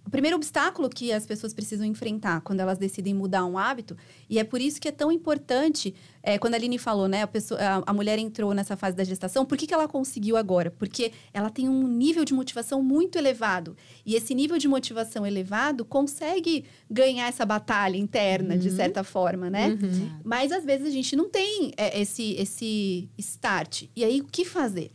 [0.06, 3.96] o primeiro obstáculo que as pessoas precisam enfrentar quando elas decidem mudar um hábito.
[4.30, 5.92] E é por isso que é tão importante,
[6.22, 7.22] é, quando a Aline falou, né?
[7.22, 10.36] A, pessoa, a, a mulher entrou nessa fase da gestação, por que, que ela conseguiu
[10.36, 10.70] agora?
[10.70, 13.76] Porque ela tem um nível de motivação muito elevado.
[14.04, 19.68] E esse nível de motivação elevado consegue ganhar essa batalha interna, de certa forma, né?
[19.68, 20.10] Uhum.
[20.24, 23.84] Mas às vezes a gente não tem é, esse, esse start.
[23.96, 24.92] E aí, o que fazer?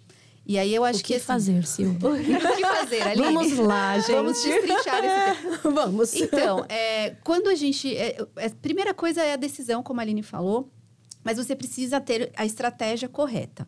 [0.52, 2.10] E aí eu acho O que assim, fazer, Silvia?
[2.12, 3.34] o que fazer, Aline?
[3.34, 4.12] Vamos lá, gente.
[4.12, 5.60] Vamos destrinchar esse tema.
[5.64, 6.14] Vamos.
[6.14, 7.96] Então, é, quando a gente.
[7.96, 10.70] é, é, a primeira coisa é a decisão, como a Aline falou,
[11.24, 13.66] mas você precisa ter a estratégia correta.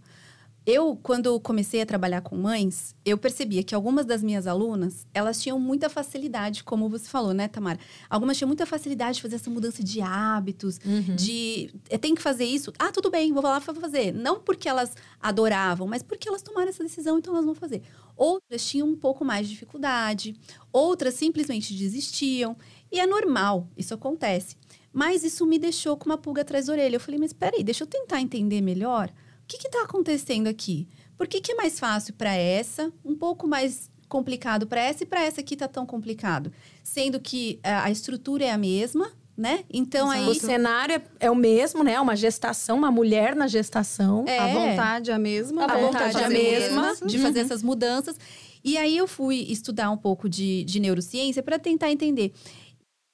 [0.65, 5.41] Eu, quando comecei a trabalhar com mães, eu percebia que algumas das minhas alunas, elas
[5.41, 7.77] tinham muita facilidade, como você falou, né, Tamara?
[8.09, 11.15] Algumas tinham muita facilidade de fazer essa mudança de hábitos, Uhum.
[11.17, 12.71] de é, tem que fazer isso.
[12.79, 14.13] Ah, tudo bem, vou lá fa- fazer.
[14.13, 17.81] Não porque elas adoravam, mas porque elas tomaram essa decisão, então elas vão fazer.
[18.15, 20.33] Outras tinham um pouco mais de dificuldade,
[20.71, 22.55] outras simplesmente desistiam.
[22.89, 24.55] E é normal, isso acontece.
[24.93, 26.95] Mas isso me deixou com uma pulga atrás da orelha.
[26.95, 29.11] Eu falei, mas peraí, deixa eu tentar entender melhor.
[29.43, 30.87] O que está acontecendo aqui?
[31.17, 35.05] Por que, que é mais fácil para essa, um pouco mais complicado para essa e
[35.05, 36.51] para essa aqui tá tão complicado?
[36.83, 39.63] Sendo que a, a estrutura é a mesma, né?
[39.71, 40.27] Então aí.
[40.27, 41.99] O cenário é, é o mesmo, né?
[41.99, 44.25] Uma gestação, uma mulher na gestação.
[44.27, 44.39] É.
[44.39, 45.65] A vontade é a mesma.
[45.65, 45.81] A né?
[45.81, 46.91] vontade De é a fazer mesma.
[46.91, 47.07] isso.
[47.07, 48.17] de fazer essas mudanças.
[48.63, 52.33] E aí eu fui estudar um pouco de, de neurociência para tentar entender.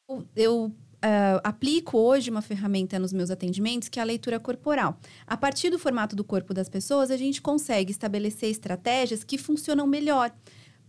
[0.08, 4.98] Eu, eu, ah, aplico hoje uma ferramenta nos meus atendimentos que é a leitura corporal.
[5.26, 9.88] A partir do formato do corpo das pessoas, a gente consegue estabelecer estratégias que funcionam
[9.88, 10.32] melhor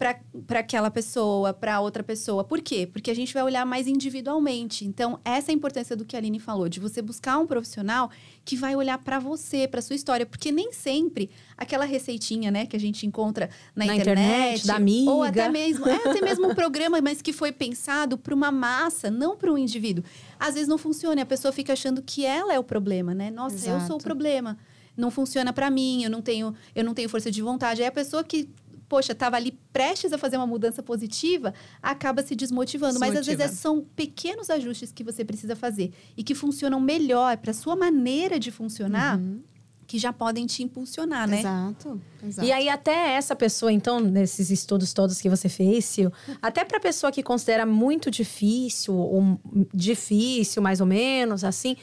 [0.01, 2.43] para aquela pessoa, para outra pessoa.
[2.43, 2.89] Por quê?
[2.91, 4.87] Porque a gente vai olhar mais individualmente.
[4.87, 8.11] Então, essa é a importância do que a Aline falou, de você buscar um profissional
[8.43, 12.75] que vai olhar para você, para sua história, porque nem sempre aquela receitinha, né, que
[12.75, 15.11] a gente encontra na, Na internet, internet, da amiga.
[15.11, 19.11] ou até mesmo, é até mesmo um programa, mas que foi pensado para uma massa,
[19.11, 20.03] não para um indivíduo.
[20.39, 23.31] Às vezes não funciona, a pessoa fica achando que ela é o problema, né?
[23.31, 24.05] Nossa, eu sou o Exato.
[24.05, 24.57] problema.
[24.97, 27.83] Não funciona para mim, eu não tenho, eu não tenho força de vontade.
[27.83, 28.49] Aí a pessoa que
[28.91, 32.99] Poxa, estava ali prestes a fazer uma mudança positiva, acaba se desmotivando.
[32.99, 37.37] Mas às vezes é- são pequenos ajustes que você precisa fazer e que funcionam melhor
[37.37, 39.41] para sua maneira de funcionar, Uhum.
[39.87, 41.39] que já podem te impulsionar, né?
[41.39, 42.01] Exato.
[42.27, 42.47] Exato.
[42.49, 46.11] E aí, até essa pessoa, então, nesses estudos todos que você fez, Sil,
[46.43, 49.41] até pra pessoa que considera muito difícil, ou
[49.73, 51.77] difícil, mais ou menos, assim,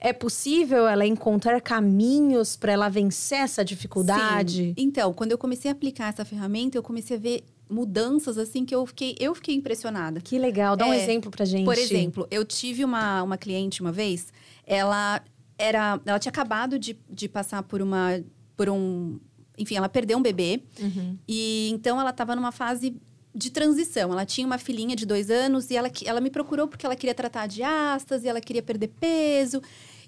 [0.00, 4.56] é possível ela encontrar caminhos para ela vencer essa dificuldade?
[4.68, 4.74] Sim.
[4.76, 8.74] Então, quando eu comecei a aplicar essa ferramenta, eu comecei a ver mudanças assim que
[8.74, 10.20] eu fiquei, eu fiquei impressionada.
[10.20, 11.64] Que legal, dá um É, exemplo pra gente.
[11.64, 14.32] Por exemplo, eu tive uma, uma cliente uma vez,
[14.66, 15.22] ela
[15.58, 16.00] era.
[16.04, 18.20] Ela tinha acabado de, de passar por uma.
[18.56, 19.20] por um.
[19.58, 20.62] Enfim, ela perdeu um bebê.
[20.80, 21.18] Uhum.
[21.28, 22.96] E então ela estava numa fase
[23.34, 24.12] de transição.
[24.12, 27.14] Ela tinha uma filhinha de dois anos e ela, ela me procurou porque ela queria
[27.14, 29.62] tratar de astas e ela queria perder peso.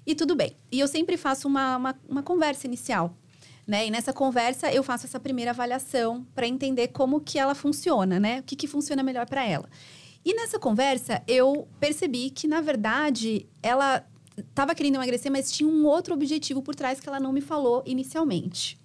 [0.05, 0.55] E tudo bem.
[0.71, 3.15] E eu sempre faço uma, uma, uma conversa inicial.
[3.65, 3.87] Né?
[3.87, 8.41] E nessa conversa eu faço essa primeira avaliação para entender como que ela funciona, né?
[8.41, 9.69] O que, que funciona melhor para ela.
[10.25, 14.05] E nessa conversa eu percebi que, na verdade, ela
[14.37, 17.83] estava querendo emagrecer, mas tinha um outro objetivo por trás que ela não me falou
[17.85, 18.77] inicialmente.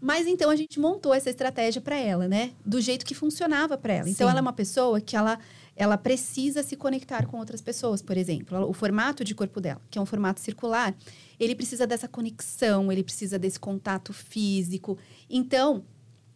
[0.00, 2.52] Mas então a gente montou essa estratégia para ela, né?
[2.64, 4.08] Do jeito que funcionava para ela.
[4.08, 4.30] Então Sim.
[4.30, 5.38] ela é uma pessoa que ela
[5.76, 8.68] ela precisa se conectar com outras pessoas, por exemplo.
[8.68, 10.94] O formato de corpo dela, que é um formato circular,
[11.38, 14.98] ele precisa dessa conexão, ele precisa desse contato físico.
[15.28, 15.82] Então,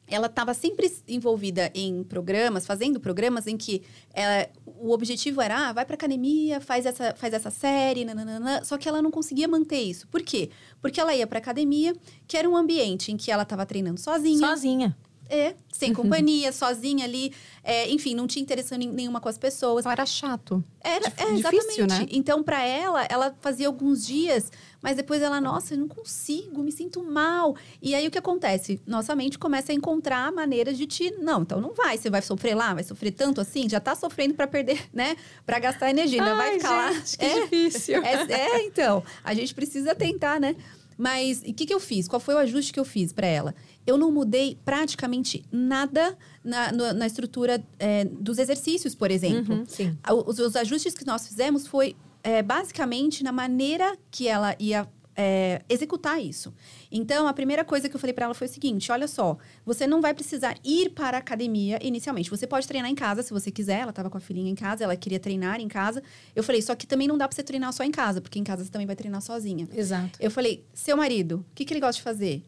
[0.06, 5.72] ela estava sempre envolvida em programas, fazendo programas em que ela- o objetivo era, ah,
[5.72, 9.80] vai para academia, faz essa, faz essa série, nananana, só que ela não conseguia manter
[9.80, 10.06] isso.
[10.08, 10.50] Por quê?
[10.80, 11.94] Porque ela ia para academia,
[12.26, 14.96] que era um ambiente em que ela estava treinando sozinha, Sozinha.
[15.28, 17.32] É, sem companhia, sozinha ali,
[17.62, 19.82] é, enfim, não tinha interação nen- nenhuma com as pessoas.
[19.82, 20.62] Então era chato.
[20.80, 21.88] Era, é, difícil, exatamente.
[21.88, 22.06] né?
[22.10, 26.70] Então, para ela, ela fazia alguns dias, mas depois ela, nossa, eu não consigo, me
[26.70, 27.56] sinto mal.
[27.80, 28.80] E aí o que acontece?
[28.86, 31.10] Nossa mente começa a encontrar maneiras de te.
[31.12, 31.96] Não, então não vai.
[31.96, 35.16] Você vai sofrer lá, vai sofrer tanto assim, já tá sofrendo para perder, né?
[35.46, 37.32] Para gastar energia, ainda vai Ai, ficar gente, que lá.
[37.32, 38.04] É, difícil.
[38.04, 40.54] é, é, então, a gente precisa tentar, né?
[40.96, 42.06] Mas o que, que eu fiz?
[42.06, 43.54] Qual foi o ajuste que eu fiz para ela?
[43.86, 49.56] Eu não mudei praticamente nada na, na, na estrutura é, dos exercícios, por exemplo.
[49.56, 50.24] Uhum.
[50.26, 55.62] Os, os ajustes que nós fizemos foi é, basicamente na maneira que ela ia é,
[55.68, 56.52] executar isso.
[56.90, 59.86] Então, a primeira coisa que eu falei para ela foi o seguinte: olha só, você
[59.86, 62.30] não vai precisar ir para a academia inicialmente.
[62.30, 63.80] Você pode treinar em casa se você quiser.
[63.80, 66.02] Ela estava com a filhinha em casa, ela queria treinar em casa.
[66.34, 68.44] Eu falei, só que também não dá para você treinar só em casa, porque em
[68.44, 69.68] casa você também vai treinar sozinha.
[69.72, 70.18] Exato.
[70.20, 72.42] Eu falei, seu marido, o que, que ele gosta de fazer?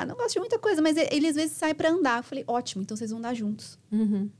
[0.00, 2.18] Ah, não gosta de muita coisa, mas ele às vezes sai para andar.
[2.18, 3.78] Eu falei, ótimo, então vocês vão andar juntos.
[3.92, 4.30] Uhum.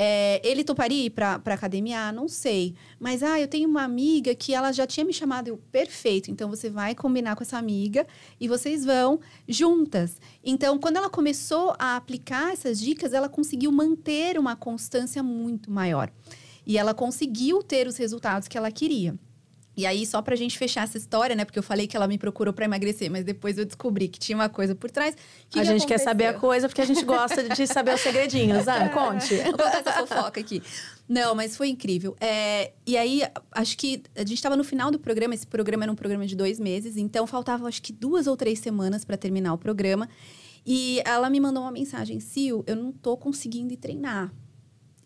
[0.00, 2.06] É, ele toparia ir pra, pra academia?
[2.06, 2.76] Ah, não sei.
[3.00, 5.48] Mas, ah, eu tenho uma amiga que ela já tinha me chamado.
[5.48, 6.30] Eu, perfeito.
[6.30, 8.06] Então, você vai combinar com essa amiga
[8.38, 9.18] e vocês vão
[9.48, 10.20] juntas.
[10.44, 16.12] Então, quando ela começou a aplicar essas dicas, ela conseguiu manter uma constância muito maior.
[16.64, 19.18] E ela conseguiu ter os resultados que ela queria.
[19.78, 21.44] E aí, só pra gente fechar essa história, né?
[21.44, 24.36] Porque eu falei que ela me procurou para emagrecer, mas depois eu descobri que tinha
[24.36, 25.16] uma coisa por trás.
[25.48, 26.48] Que a que gente quer saber a aconteceu?
[26.48, 28.66] coisa porque a gente gosta de saber os segredinhos.
[28.66, 29.36] Ah, conte.
[29.36, 30.60] Vou contar essa fofoca aqui.
[31.08, 32.16] Não, mas foi incrível.
[32.20, 35.32] É, e aí, acho que a gente estava no final do programa.
[35.32, 36.96] Esse programa era um programa de dois meses.
[36.96, 40.08] Então, faltava acho que duas ou três semanas para terminar o programa.
[40.66, 42.18] E ela me mandou uma mensagem.
[42.18, 44.34] Sil, eu não tô conseguindo ir treinar.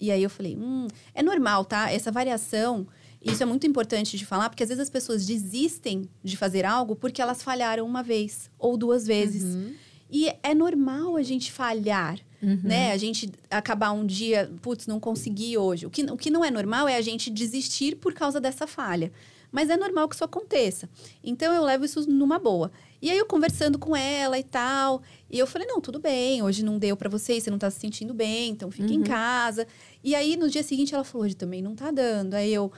[0.00, 1.92] E aí, eu falei, hum, é normal, tá?
[1.92, 2.86] Essa variação...
[3.24, 6.96] Isso é muito importante de falar, porque às vezes as pessoas desistem de fazer algo
[6.96, 9.54] porque elas falharam uma vez ou duas vezes.
[9.54, 9.74] Uhum.
[10.10, 12.18] E é normal a gente falhar,
[12.62, 12.92] né?
[12.92, 15.86] A gente acabar um dia, putz, não consegui hoje.
[15.86, 19.12] O que, o que não é normal é a gente desistir por causa dessa falha.
[19.50, 20.88] Mas é normal que isso aconteça.
[21.22, 22.72] Então eu levo isso numa boa.
[23.00, 26.64] E aí eu conversando com ela e tal, e eu falei: "Não, tudo bem, hoje
[26.64, 29.66] não deu pra você, você não tá se sentindo bem, então fica em casa".
[30.02, 32.34] E aí no dia seguinte ela falou: "Hoje também não tá dando".
[32.34, 32.72] Aí eu: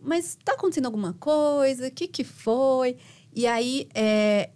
[0.00, 1.88] "Mas tá acontecendo alguma coisa?
[1.88, 2.96] O que que foi?"
[3.34, 4.50] E aí é,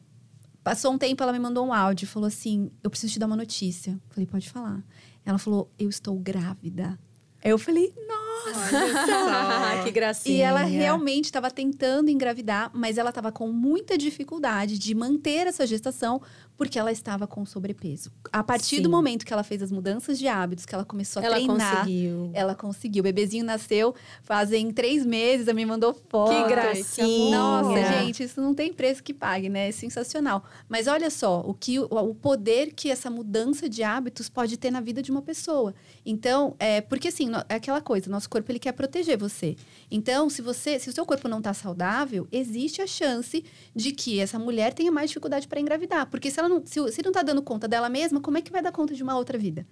[0.63, 3.37] Passou um tempo, ela me mandou um áudio falou assim: Eu preciso te dar uma
[3.37, 3.99] notícia.
[4.11, 4.85] Falei, pode falar.
[5.25, 6.99] Ela falou: Eu estou grávida.
[7.43, 8.20] Eu falei, nossa!
[8.47, 10.37] Ah, que gracinha.
[10.37, 15.67] E ela realmente estava tentando engravidar, mas ela estava com muita dificuldade de manter essa
[15.67, 16.21] gestação
[16.57, 18.13] porque ela estava com sobrepeso.
[18.31, 18.83] A partir Sim.
[18.83, 21.79] do momento que ela fez as mudanças de hábitos, que ela começou a Ela treinar,
[21.79, 22.31] conseguiu.
[22.35, 23.01] ela conseguiu.
[23.01, 26.31] O bebezinho nasceu fazem três meses, ela me mandou foto.
[26.31, 27.39] Que gracinha.
[27.39, 29.69] Nossa, gente, isso não tem preço que pague, né?
[29.69, 30.45] É sensacional.
[30.69, 34.83] Mas olha só, o, que, o, poder que essa mudança de hábitos pode ter na
[34.83, 35.75] vida de uma pessoa.
[36.05, 39.57] Então, é, porque assim, é aquela coisa, nosso corpo ele quer proteger você.
[39.91, 44.21] Então, se você, se o seu corpo não está saudável, existe a chance de que
[44.21, 46.07] essa mulher tenha mais dificuldade para engravidar.
[46.09, 48.53] Porque se ela não, se, se não tá dando conta dela mesma, como é que
[48.53, 49.67] vai dar conta de uma outra vida?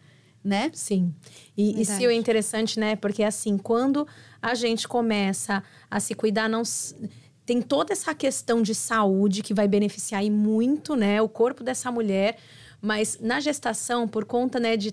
[0.44, 0.70] Né?
[0.74, 1.14] Sim.
[1.56, 2.96] E, e se é interessante, né?
[2.96, 4.06] Porque assim, quando
[4.40, 6.62] a gente começa a se cuidar, não
[7.44, 11.90] tem toda essa questão de saúde que vai beneficiar e muito, né, o corpo dessa
[11.90, 12.36] mulher,
[12.78, 14.92] mas na gestação, por conta, né, de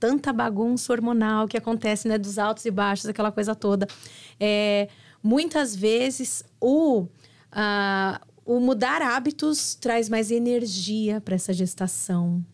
[0.00, 3.86] tanta bagunça hormonal que acontece, né, dos altos e baixos, aquela coisa toda,
[4.40, 4.88] é,
[5.22, 7.06] muitas vezes o
[7.52, 12.44] ah, o mudar hábitos traz mais energia para essa gestação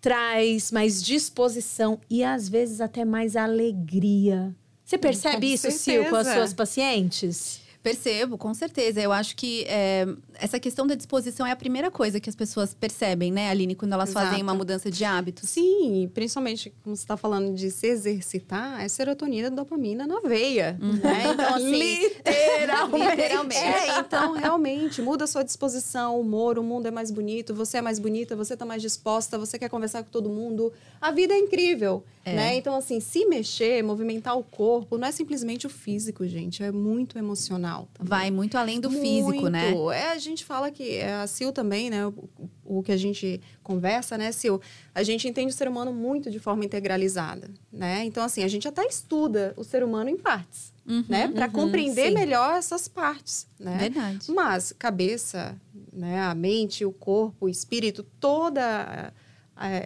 [0.00, 4.54] traz mais disposição e às vezes até mais alegria.
[4.84, 6.46] Você percebe com isso, Sil, com as certeza.
[6.46, 7.60] suas pacientes?
[7.82, 9.00] Percebo, com certeza.
[9.00, 12.74] Eu acho que é, essa questão da disposição é a primeira coisa que as pessoas
[12.74, 14.42] percebem, né, Aline, quando elas fazem Exato.
[14.42, 15.48] uma mudança de hábitos.
[15.48, 20.78] Sim, principalmente como você está falando de se exercitar, é serotonina e dopamina na veia.
[20.78, 21.22] Né?
[21.32, 23.16] Então, assim, Literalmente.
[23.16, 23.60] Literalmente.
[23.60, 27.78] É, então realmente muda a sua disposição, o humor, o mundo é mais bonito, você
[27.78, 30.70] é mais bonita, você está mais disposta, você quer conversar com todo mundo.
[31.00, 32.56] A vida é incrível, né?
[32.56, 37.18] Então assim, se mexer, movimentar o corpo, não é simplesmente o físico, gente, é muito
[37.18, 37.69] emocional.
[37.94, 38.08] Também.
[38.08, 39.70] Vai muito além do físico, né?
[39.70, 39.90] Muito.
[39.92, 42.06] É, a gente fala que é, a Sil também, né?
[42.06, 42.28] O,
[42.64, 44.60] o que a gente conversa, né, Sil?
[44.94, 48.04] A gente entende o ser humano muito de forma integralizada, né?
[48.04, 50.72] Então, assim, a gente até estuda o ser humano em partes,
[51.08, 51.28] né?
[51.28, 52.14] Para uhum, compreender sim.
[52.14, 53.76] melhor essas partes, né?
[53.78, 54.30] Verdade.
[54.32, 55.56] Mas cabeça,
[55.92, 59.12] né, a mente, o corpo, o espírito, toda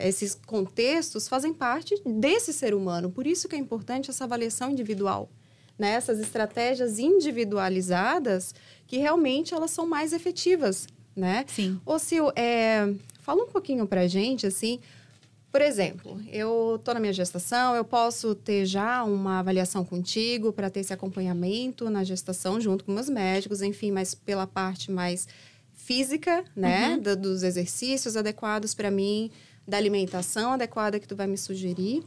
[0.01, 3.11] esses contextos fazem parte desse ser humano.
[3.11, 5.29] Por isso que é importante essa avaliação individual,
[5.78, 5.90] né?
[5.92, 8.54] Essas estratégias individualizadas
[8.87, 11.44] que realmente elas são mais efetivas, né?
[11.48, 11.80] Sim.
[11.87, 14.78] Ô, Sil, é, fala um pouquinho pra gente, assim,
[15.50, 20.68] por exemplo, eu tô na minha gestação, eu posso ter já uma avaliação contigo para
[20.68, 25.28] ter esse acompanhamento na gestação junto com meus médicos, enfim, mas pela parte mais
[25.72, 29.30] física, né, da- dos exercícios adequados para mim,
[29.66, 32.02] da alimentação adequada que tu vai me sugerir.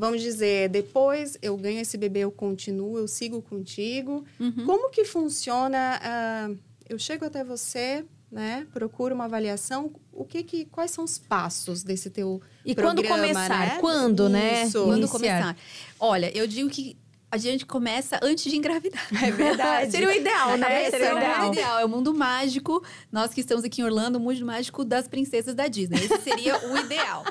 [0.00, 4.24] Vamos dizer, depois eu ganho esse bebê, eu continuo, eu sigo contigo.
[4.64, 6.00] Como que funciona?
[6.02, 6.50] ah,
[6.88, 8.66] eu chego até você, né?
[8.72, 9.92] Procura uma avaliação.
[10.10, 13.48] O que que, quais são os passos desse teu E programa, quando começar?
[13.66, 13.78] né?
[13.78, 14.62] Quando, né?
[14.64, 14.82] Isso.
[14.84, 15.18] Quando Iniciar.
[15.18, 15.56] começar?
[16.00, 16.96] Olha, eu digo que
[17.30, 19.06] a gente começa antes de engravidar.
[19.22, 19.90] É verdade.
[19.92, 20.82] Seria o ideal, né?
[20.82, 21.52] Esse Seria é o ideal.
[21.52, 22.82] ideal, é o mundo mágico.
[23.12, 25.98] Nós que estamos aqui em Orlando, o mundo mágico das princesas da Disney.
[25.98, 27.24] Esse seria o ideal.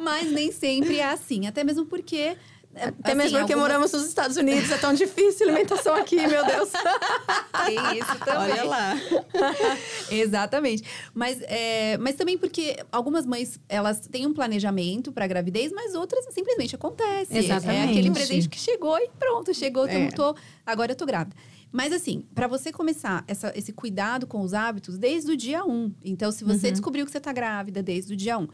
[0.00, 1.46] Mas nem sempre é assim.
[1.46, 2.36] Até mesmo porque.
[2.74, 6.16] Até assim, mesmo porque algumas- moramos nos Estados Unidos, é tão difícil a alimentação aqui,
[6.26, 6.70] meu Deus.
[7.66, 8.52] Tem isso também.
[8.52, 8.94] Olha lá.
[10.10, 10.82] Exatamente.
[11.12, 16.24] Mas, é, mas também porque algumas mães, elas têm um planejamento para gravidez, mas outras
[16.32, 17.36] simplesmente acontece.
[17.36, 17.80] Exatamente.
[17.80, 20.08] É aquele presente que chegou e pronto, chegou, É.
[20.10, 21.34] tô, agora eu tô grávida.
[21.72, 25.92] Mas assim, para você começar essa- esse cuidado com os hábitos desde o dia 1.
[26.04, 28.46] Então, se você descobriu que você tá grávida desde o dia 1.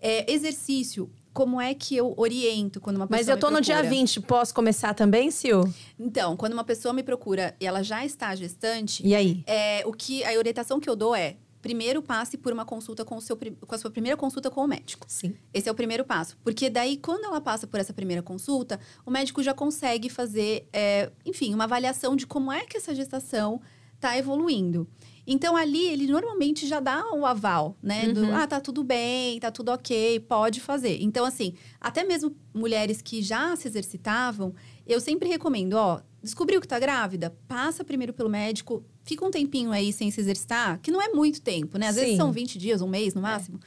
[0.00, 3.76] É, exercício, como é que eu oriento quando uma pessoa Mas eu tô no dia
[3.76, 3.96] procura?
[3.96, 5.62] 20, posso começar também, Sil?
[5.96, 9.44] Então, quando uma pessoa me procura e ela já está gestante, E aí?
[9.46, 13.16] é, o que a orientação que eu dou é: primeiro passe por uma consulta com
[13.16, 15.06] o seu com a sua primeira consulta com o médico.
[15.08, 15.32] Sim.
[15.54, 16.36] Esse é o primeiro passo.
[16.42, 21.12] Porque daí, quando ela passa por essa primeira consulta, o médico já consegue fazer, é,
[21.24, 23.60] enfim, uma avaliação de como é que essa gestação
[23.94, 24.88] está evoluindo.
[25.30, 28.08] Então, ali, ele normalmente já dá o aval, né?
[28.08, 28.34] Do, Uhum.
[28.34, 31.02] ah, tá tudo bem, tá tudo ok, pode fazer.
[31.02, 34.54] Então, assim, até mesmo mulheres que já se exercitavam,
[34.86, 37.36] eu sempre recomendo, ó, descobriu que tá grávida?
[37.46, 41.42] Passa primeiro pelo médico, fica um tempinho aí sem se exercitar, que não é muito
[41.42, 41.88] tempo, né?
[41.88, 42.16] Às vezes Sim.
[42.16, 43.60] são 20 dias, um mês no máximo.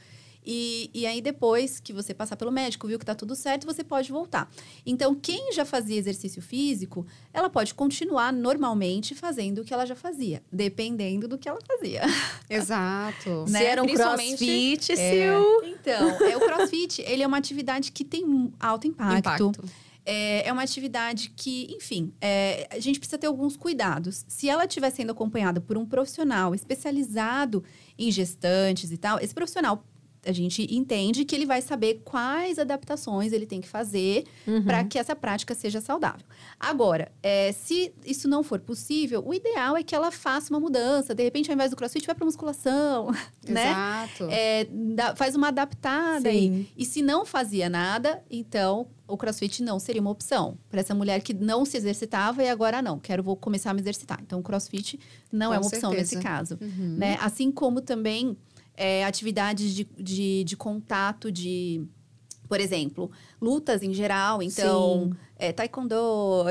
[0.45, 3.83] E, e aí, depois que você passar pelo médico, viu que tá tudo certo, você
[3.83, 4.49] pode voltar.
[4.85, 9.95] Então, quem já fazia exercício físico, ela pode continuar normalmente fazendo o que ela já
[9.95, 12.01] fazia, dependendo do que ela fazia.
[12.49, 13.45] Exato.
[13.47, 13.65] Se Né?
[13.65, 14.95] era um crossfit, É.
[14.97, 15.43] Sil.
[15.65, 19.51] Então, é, o crossfit, ele é uma atividade que tem um alto impacto.
[20.03, 24.25] É, é uma atividade que, enfim, é, a gente precisa ter alguns cuidados.
[24.27, 27.63] Se ela estiver sendo acompanhada por um profissional especializado
[27.97, 29.85] em gestantes e tal, esse profissional,
[30.25, 34.63] a gente entende que ele vai saber quais adaptações ele tem que fazer Uhum.
[34.63, 36.25] para que essa prática seja saudável.
[36.59, 41.15] Agora, é, se isso não for possível, o ideal é que ela faça uma mudança.
[41.15, 43.11] De repente, ao invés do crossfit, vai para musculação,
[43.47, 43.71] né?
[43.71, 44.27] Exato.
[44.29, 44.65] É,
[44.95, 46.41] dá- faz uma adaptada aí.
[46.41, 46.67] Sim.
[46.77, 50.57] E se não fazia nada, então o crossfit não seria uma opção.
[50.69, 53.81] Para essa mulher que não se exercitava e agora não, quero vou começar a me
[53.81, 54.19] exercitar.
[54.21, 54.99] Então o crossfit
[55.31, 56.15] não Com é uma opção certeza.
[56.15, 56.57] nesse caso.
[56.61, 56.95] Uhum.
[56.97, 57.17] Né?
[57.21, 58.37] Assim como também
[58.81, 61.85] é, atividades de, de, de contato de.
[62.49, 63.09] Por exemplo,
[63.39, 65.95] lutas em geral, então, é, taekwondo,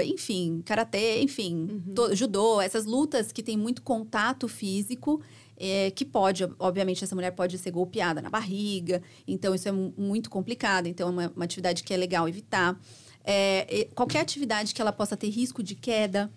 [0.03, 5.21] enfim, karatê, enfim, to- judô, essas lutas que tem muito contato físico,
[5.59, 9.93] é, que pode, obviamente, essa mulher pode ser golpeada na barriga, então isso é mu-
[9.99, 12.81] muito complicado, então é uma, uma atividade que é legal evitar.
[13.23, 16.33] É, qualquer atividade que ela possa ter risco de queda,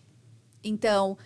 [0.61, 1.17] então,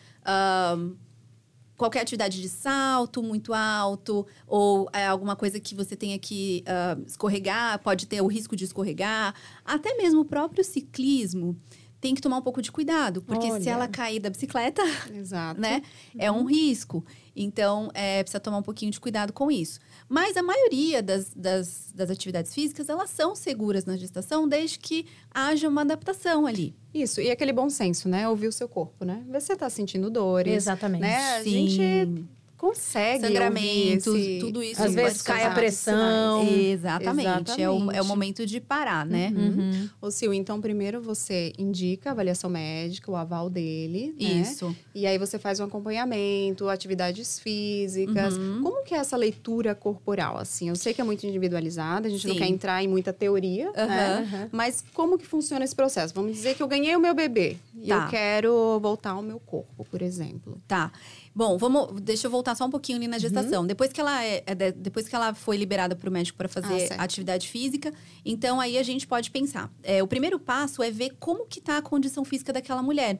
[1.77, 6.97] qualquer atividade de salto muito alto, ou é, alguma coisa que você tenha que ah,
[7.05, 9.35] escorregar, pode ter o risco de escorregar.
[9.63, 11.55] Até mesmo o próprio ciclismo
[11.99, 13.69] tem que tomar um pouco de cuidado, porque se Olha.
[13.71, 14.81] ela cair da bicicleta,
[15.13, 15.59] Exato.
[15.59, 15.81] né,
[16.17, 17.03] é um risco.
[17.35, 19.79] Então, é, precisa tomar um pouquinho de cuidado com isso.
[20.09, 25.05] Mas a maioria das, das, das atividades físicas, elas são seguras na gestação, desde que
[25.31, 26.75] haja uma adaptação ali.
[26.93, 28.27] Isso, e aquele bom senso, né?
[28.27, 29.23] Ouvir o seu corpo, né?
[29.29, 30.53] Você tá sentindo dores.
[30.53, 31.01] Exatamente.
[31.01, 31.37] Né?
[31.37, 31.67] A Sim.
[31.67, 32.27] gente
[32.57, 34.81] consegue Sangramentos, ouvir esse- tudo isso.
[34.83, 36.45] Às vezes cai a pressão.
[36.47, 37.61] Exatamente.
[37.61, 38.07] É o, é o Exatamente.
[38.07, 39.31] momento de parar, né?
[39.35, 39.89] Uhum.
[40.01, 44.27] Ô, Sil, então primeiro você indica a avaliação médica, o aval dele, né?
[44.41, 44.75] Isso.
[44.93, 48.37] E aí você faz um acompanhamento, atividades físicas.
[48.37, 48.61] Uhum.
[48.63, 50.69] Como que é essa leitura corporal, assim?
[50.69, 52.39] Eu sei que é muito individualizada, a gente não Sim.
[52.39, 54.25] quer entrar em muita teoria, né?
[54.31, 54.49] Aham.
[54.51, 56.13] Mas como que funciona esse processo?
[56.13, 58.03] Vamos dizer que eu ganhei o meu bebê e Tá.
[58.05, 60.59] eu quero voltar ao meu corpo, por exemplo.
[60.67, 60.91] Tá.
[61.37, 63.03] Bom, vamos, deixa eu voltar só um pouquinho Uhum.
[63.03, 63.63] ali na gestação.
[63.63, 66.47] Depois que ela é, é de- depois que ela foi liberada para o médico para
[66.47, 66.99] Ah, fazer certo.
[66.99, 67.93] atividade física,
[68.25, 69.71] então aí a gente pode pensar.
[69.83, 73.19] É, o primeiro passo é ver como que tá a condição física daquela mulher.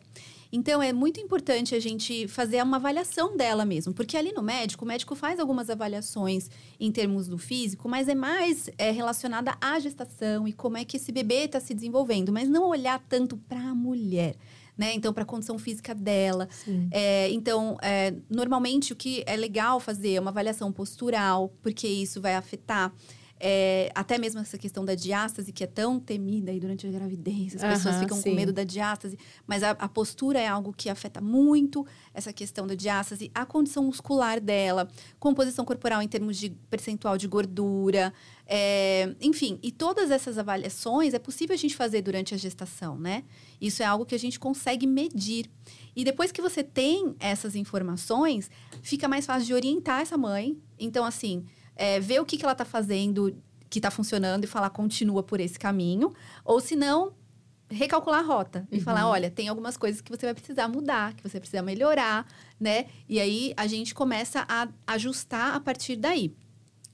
[0.52, 4.84] Então é muito importante a gente fazer uma avaliação dela mesmo, porque ali no médico,
[4.84, 6.50] o médico faz algumas avaliações
[6.80, 10.98] em termos do físico, mas é mais é, relacionada à gestação e como é que
[10.98, 14.36] esse bebê está se desenvolvendo, mas não olhar tanto para a mulher.
[14.78, 14.94] Né?
[14.94, 16.48] Então, para a condição física dela,
[16.92, 22.22] é, então, é, normalmente o que é legal fazer é uma avaliação postural, porque isso
[22.22, 22.94] vai afetar
[23.40, 27.56] É, até mesmo essa questão da diástase, que é tão temida aí durante a gravidez,
[27.56, 28.24] as pessoas ficam sim.
[28.24, 32.66] com medo da diástase, mas a, a postura é algo que afeta muito essa questão
[32.66, 34.88] da diástase, a condição muscular dela,
[35.20, 38.12] composição corporal em termos de percentual de gordura,
[38.48, 43.24] é, enfim, e todas essas avaliações é possível a gente fazer durante a gestação, né?
[43.60, 45.50] Isso é algo que a gente consegue medir.
[45.96, 48.50] E depois que você tem essas informações,
[48.82, 50.58] fica mais fácil de orientar essa mãe.
[50.80, 51.46] Então, assim,
[51.78, 53.36] é, ver o que, que ela está fazendo
[53.70, 56.14] que está funcionando e falar continua por esse caminho.
[56.46, 57.12] Ou se não,
[57.70, 61.22] recalcular a rota e falar, olha, tem algumas coisas que você vai precisar mudar, que
[61.22, 62.26] você precisa melhorar,
[62.58, 62.86] né?
[63.10, 66.34] E aí a gente começa a ajustar a partir daí.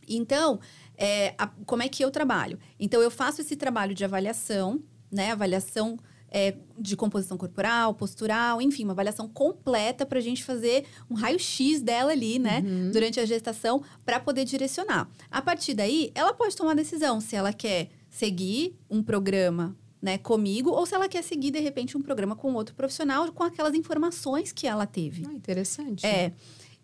[0.07, 0.59] Então,
[0.97, 2.57] é, a- como é que eu trabalho?
[2.79, 4.81] Então, eu faço esse trabalho de avaliação,
[5.11, 5.31] né?
[5.31, 5.97] Avaliação
[6.34, 11.79] é, de composição corporal, postural, enfim, uma avaliação completa para a gente fazer um raio-x
[11.79, 12.61] dela ali, né?
[12.91, 15.07] Durante a gestação, para poder direcionar.
[15.29, 19.77] A partir daí, ela pode tomar a decisão se ela quer seguir um programa.
[20.01, 23.41] Né, comigo, ou se ela quer seguir, de repente, um programa com outro profissional com
[23.41, 25.25] aquelas informações que ela teve.
[25.25, 26.05] Ah, interessante.
[26.05, 26.34] É.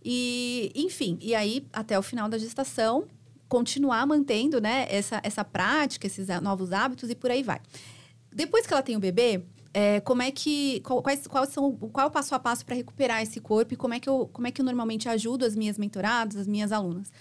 [0.02, 3.10] E, enfim, e aí, até o final da gestação,
[3.50, 7.60] continuar mantendo, né, essa, essa prática, esses novos hábitos e por aí vai.
[8.32, 10.82] Depois que ela tem o bebê, é, como é que.
[10.82, 13.78] Qual, quais, quais são, qual é o passo a passo para recuperar esse corpo e
[13.78, 16.72] como é, que eu, como é que eu normalmente ajudo as minhas mentoradas, as minhas
[16.72, 17.12] alunas?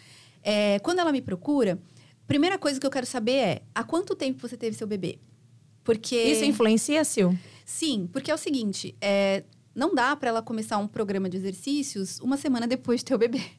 [0.42, 1.78] É, quando ela me procura,
[2.26, 5.18] primeira coisa que eu quero saber é: há quanto tempo você teve seu bebê?
[5.84, 6.16] Porque.
[6.16, 7.36] Isso influencia, Sil?
[7.64, 9.44] Sim, porque é o seguinte, é,
[9.74, 13.18] não dá para ela começar um programa de exercícios uma semana depois de ter o
[13.18, 13.42] bebê.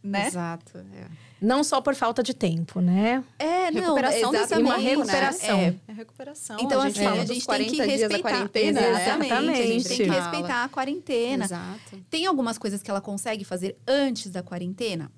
[0.00, 0.28] Né?
[0.28, 0.78] Exato.
[0.78, 1.08] é.
[1.40, 3.22] Não só por falta de tempo, né?
[3.38, 4.68] É, não, Recuperação desse exatamente.
[4.70, 4.84] uma né?
[4.84, 5.58] recuperação.
[5.58, 5.74] É.
[5.86, 6.56] É recuperação.
[6.60, 8.22] Então, a gente assim, fala a dos gente tem que 40 dias da respeitar.
[8.30, 8.90] quarentena, né?
[8.90, 9.32] Exatamente.
[9.32, 11.44] A gente tem que respeitar a quarentena.
[11.44, 12.04] Exato.
[12.10, 15.12] Tem algumas coisas que ela consegue fazer antes da quarentena?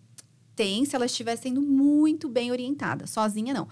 [0.55, 3.07] Tem, se ela estiver sendo muito bem orientada.
[3.07, 3.67] Sozinha, não.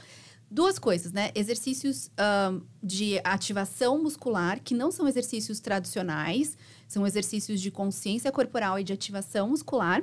[0.51, 1.31] Duas coisas, né?
[1.35, 8.79] Exercícios ahn, de ativação muscular, que não são exercícios tradicionais, são exercícios de consciência corporal
[8.79, 10.03] e de ativação muscular.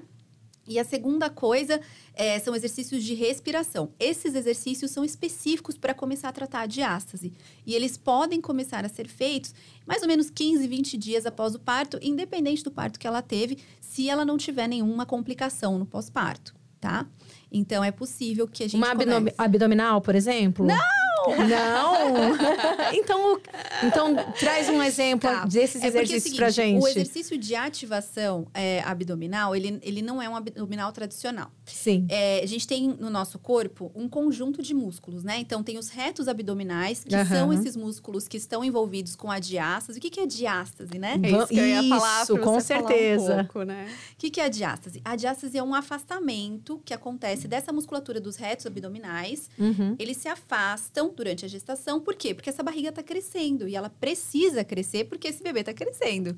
[0.68, 1.80] E a segunda coisa
[2.14, 3.92] é, são exercícios de respiração.
[4.00, 7.32] Esses exercícios são específicos para começar a tratar a diástase.
[7.66, 9.54] E eles podem começar a ser feitos
[9.86, 13.60] mais ou menos 15, 20 dias após o parto, independente do parto que ela teve,
[13.80, 17.06] se ela não tiver nenhuma complicação no pós-parto, tá?
[17.52, 19.36] Então é possível que a gente Uma abdom- comece.
[19.38, 20.66] abdominal, por exemplo?
[20.66, 21.05] Não!
[21.50, 22.94] Não!
[22.94, 23.40] então,
[23.84, 25.46] então, traz um exemplo Tá.
[25.46, 26.84] desses É porque é o exercícios seguinte, pra gente.
[26.84, 31.52] O exercício de ativação é, abdominal, ele, ele não é um abdominal tradicional.
[31.66, 32.06] Sim.
[32.10, 35.38] É, a gente tem no nosso corpo um conjunto de músculos, né?
[35.40, 37.26] Então, tem os retos abdominais, que Aham.
[37.26, 40.00] são esses músculos que estão envolvidos com a diástase.
[40.00, 41.20] O que, que é diástase, né?
[41.22, 43.34] É isso que eu ia falar Isso, com você falar certeza.
[43.34, 43.88] Um pouco, né?
[44.14, 45.02] O que, que é a diástase?
[45.04, 49.50] A diástase é um afastamento que acontece dessa musculatura dos retos abdominais.
[49.58, 49.96] Uhum.
[49.98, 52.00] Eles se afastam durante a gestação.
[52.00, 52.34] Por quê?
[52.34, 56.38] Porque essa barriga está crescendo e ela precisa crescer porque esse bebê está crescendo.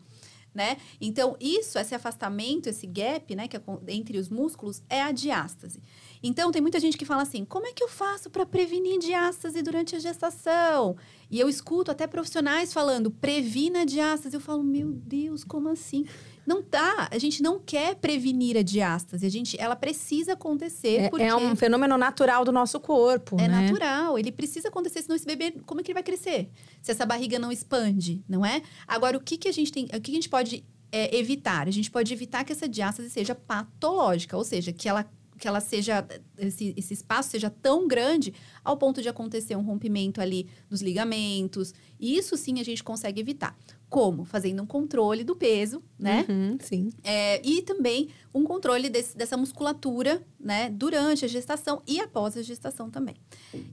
[0.56, 0.78] Né?
[1.00, 5.84] Então, isso, esse afastamento, esse gap, né, que é entre os músculos, é a diástase.
[6.24, 9.62] Então, tem muita gente que fala assim: como é que eu faço para prevenir diástase
[9.62, 10.98] durante a gestação?
[11.30, 14.36] E eu escuto até profissionais falando: previna diástase.
[14.36, 16.08] Eu falo: meu Deus, como assim?
[16.48, 17.10] Não tá.
[17.12, 19.26] A gente não quer prevenir a diástase.
[19.26, 23.50] A gente, ela precisa acontecer É, porque é um fenômeno natural do nosso corpo, é
[23.50, 23.62] né?
[23.62, 26.50] natural, ele precisa acontecer, senão esse bebê, como é que ele vai crescer?
[26.82, 28.62] Se essa barriga não expande, não é?
[28.88, 31.68] Agora, o que, que a gente tem, o que, que a gente pode é, evitar?
[31.68, 35.06] A gente pode evitar que essa diástase seja patológica, ou seja, que ela
[35.38, 36.06] que ela seja
[36.38, 38.34] esse, esse espaço seja tão grande
[38.64, 41.74] ao ponto de acontecer um rompimento ali dos ligamentos.
[42.00, 43.56] E isso sim a gente consegue evitar.
[43.90, 44.26] Como?
[44.26, 46.26] Fazendo um controle do peso, né?
[46.28, 46.90] Uhum, sim.
[47.04, 52.42] É, e também um controle desse- dessa musculatura, né, durante a gestação e após a
[52.42, 53.16] gestação também.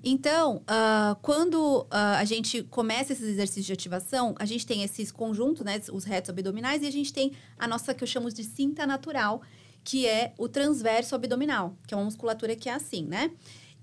[0.03, 5.11] Então, ah, quando ah, a gente começa esses exercícios de ativação, a gente tem esses
[5.11, 8.45] conjuntos, né, os retos abdominais, e a gente tem a nossa que eu chamo de
[8.45, 9.43] cinta natural,
[9.85, 13.31] que é o transverso abdominal, que é uma musculatura que é assim, né?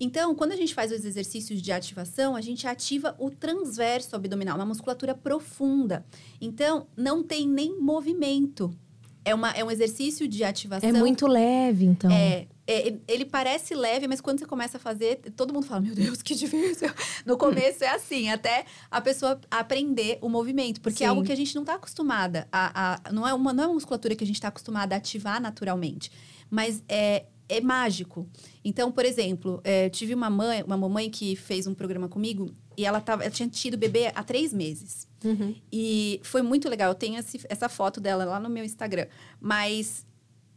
[0.03, 4.55] Então, quando a gente faz os exercícios de ativação, a gente ativa o transverso abdominal,
[4.55, 6.03] uma musculatura profunda.
[6.41, 8.75] Então, não tem nem movimento.
[9.23, 10.89] É, uma, é um exercício de ativação.
[10.89, 12.09] É muito leve, então.
[12.09, 15.93] É, é, ele parece leve, mas quando você começa a fazer, todo mundo fala: Meu
[15.95, 16.89] Deus, que difícil.
[17.25, 21.09] No começo é assim, até a pessoa aprender o movimento, porque é Sim.
[21.09, 23.73] algo que a gente não está acostumada a, a- não, é uma, não é uma
[23.73, 26.11] musculatura que a gente está acostumada a ativar naturalmente,
[26.49, 28.27] mas é, é mágico.
[28.63, 32.51] Então, por exemplo, é, eu tive uma mãe, uma mamãe que fez um programa comigo
[32.77, 35.07] e ela, tava, ela tinha tido bebê há três meses.
[35.23, 35.53] Uhum.
[35.71, 36.89] E foi muito legal.
[36.89, 39.07] Eu tenho esse- essa foto dela lá no meu Instagram.
[39.39, 40.05] Mas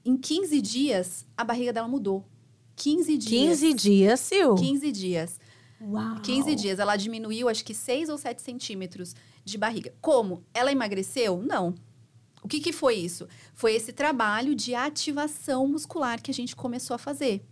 [0.04, 2.24] em 15 dias, a barriga dela mudou.
[2.76, 3.60] 15 dias.
[3.60, 4.54] 15 dias, Sil?
[4.56, 5.40] 15 dias.
[5.80, 6.20] Uau.
[6.20, 6.78] 15 dias.
[6.78, 9.92] Ela diminuiu, acho que 6 ou 7 centímetros de barriga.
[10.00, 10.42] Como?
[10.52, 11.42] Ela emagreceu?
[11.42, 11.74] Não.
[12.42, 13.26] O que, que foi isso?
[13.54, 17.42] Foi esse trabalho de ativação muscular que a gente começou a fazer.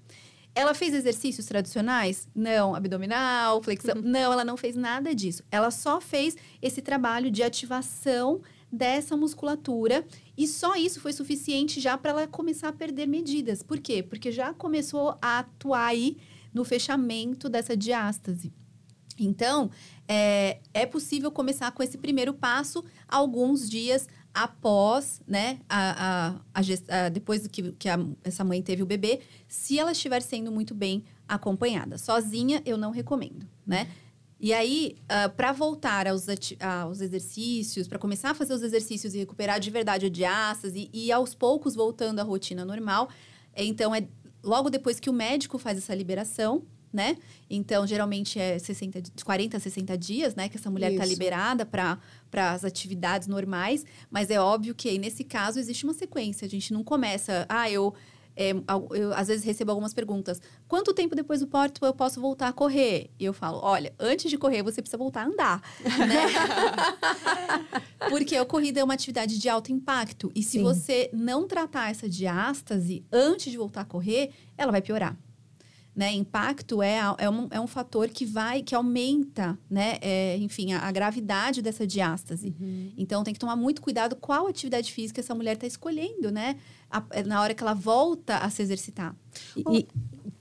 [0.54, 2.28] Ela fez exercícios tradicionais?
[2.34, 2.74] Não.
[2.74, 3.94] Abdominal, flexão?
[4.02, 5.42] Não, ela não fez nada disso.
[5.50, 8.42] Ela só fez esse trabalho de ativação
[8.72, 10.04] dessa musculatura
[10.36, 13.62] e só isso foi suficiente já para ela começar a perder medidas.
[13.62, 14.02] Por quê?
[14.02, 16.16] Porque já começou a atuar aí
[16.54, 18.52] no fechamento dessa diástase.
[19.18, 19.70] Então,
[20.08, 27.04] é, é possível começar com esse primeiro passo alguns dias após, né, a, a, a,
[27.04, 27.88] a depois que, que
[28.24, 31.98] essa mãe teve o bebê, se ela estiver sendo muito bem acompanhada.
[31.98, 33.88] Sozinha, eu não recomendo, né?
[34.42, 36.26] E aí, uh, para voltar aos,
[36.60, 41.06] aos exercícios, para começar a fazer os exercícios e recuperar de verdade a diástase e,
[41.06, 43.08] e aos poucos voltando à rotina normal,
[43.56, 44.04] então é
[44.42, 47.18] logo depois que o médico faz essa liberação, né?
[47.48, 50.48] Então, geralmente é 60, 40 a 60 dias, né?
[50.48, 52.00] Que essa mulher está liberada para
[52.34, 53.86] as atividades normais.
[54.10, 56.44] Mas é óbvio que aí, nesse caso, existe uma sequência.
[56.44, 57.94] A gente não começa, ah, eu
[58.36, 58.52] é,
[58.94, 60.40] eu, às vezes recebo algumas perguntas.
[60.66, 63.10] Quanto tempo depois do parto eu posso voltar a correr?
[63.18, 65.62] E eu falo, olha, antes de correr você precisa voltar a andar,
[65.98, 66.26] né?
[68.08, 70.30] Porque a corrida é uma atividade de alto impacto.
[70.34, 70.62] E se Sim.
[70.62, 75.16] você não tratar essa diástase antes de voltar a correr, ela vai piorar.
[75.94, 76.10] Né?
[76.12, 79.98] Impacto é, é, um, é um fator que vai, que aumenta, né?
[80.00, 82.54] É, enfim, a, a, gravidade dessa diástase.
[82.58, 82.92] Uhum.
[82.96, 86.56] Então tem que tomar muito cuidado qual atividade física essa mulher está escolhendo, né?
[86.92, 89.16] A, é, na hora que ela volta a se exercitar.
[89.56, 89.88] E, e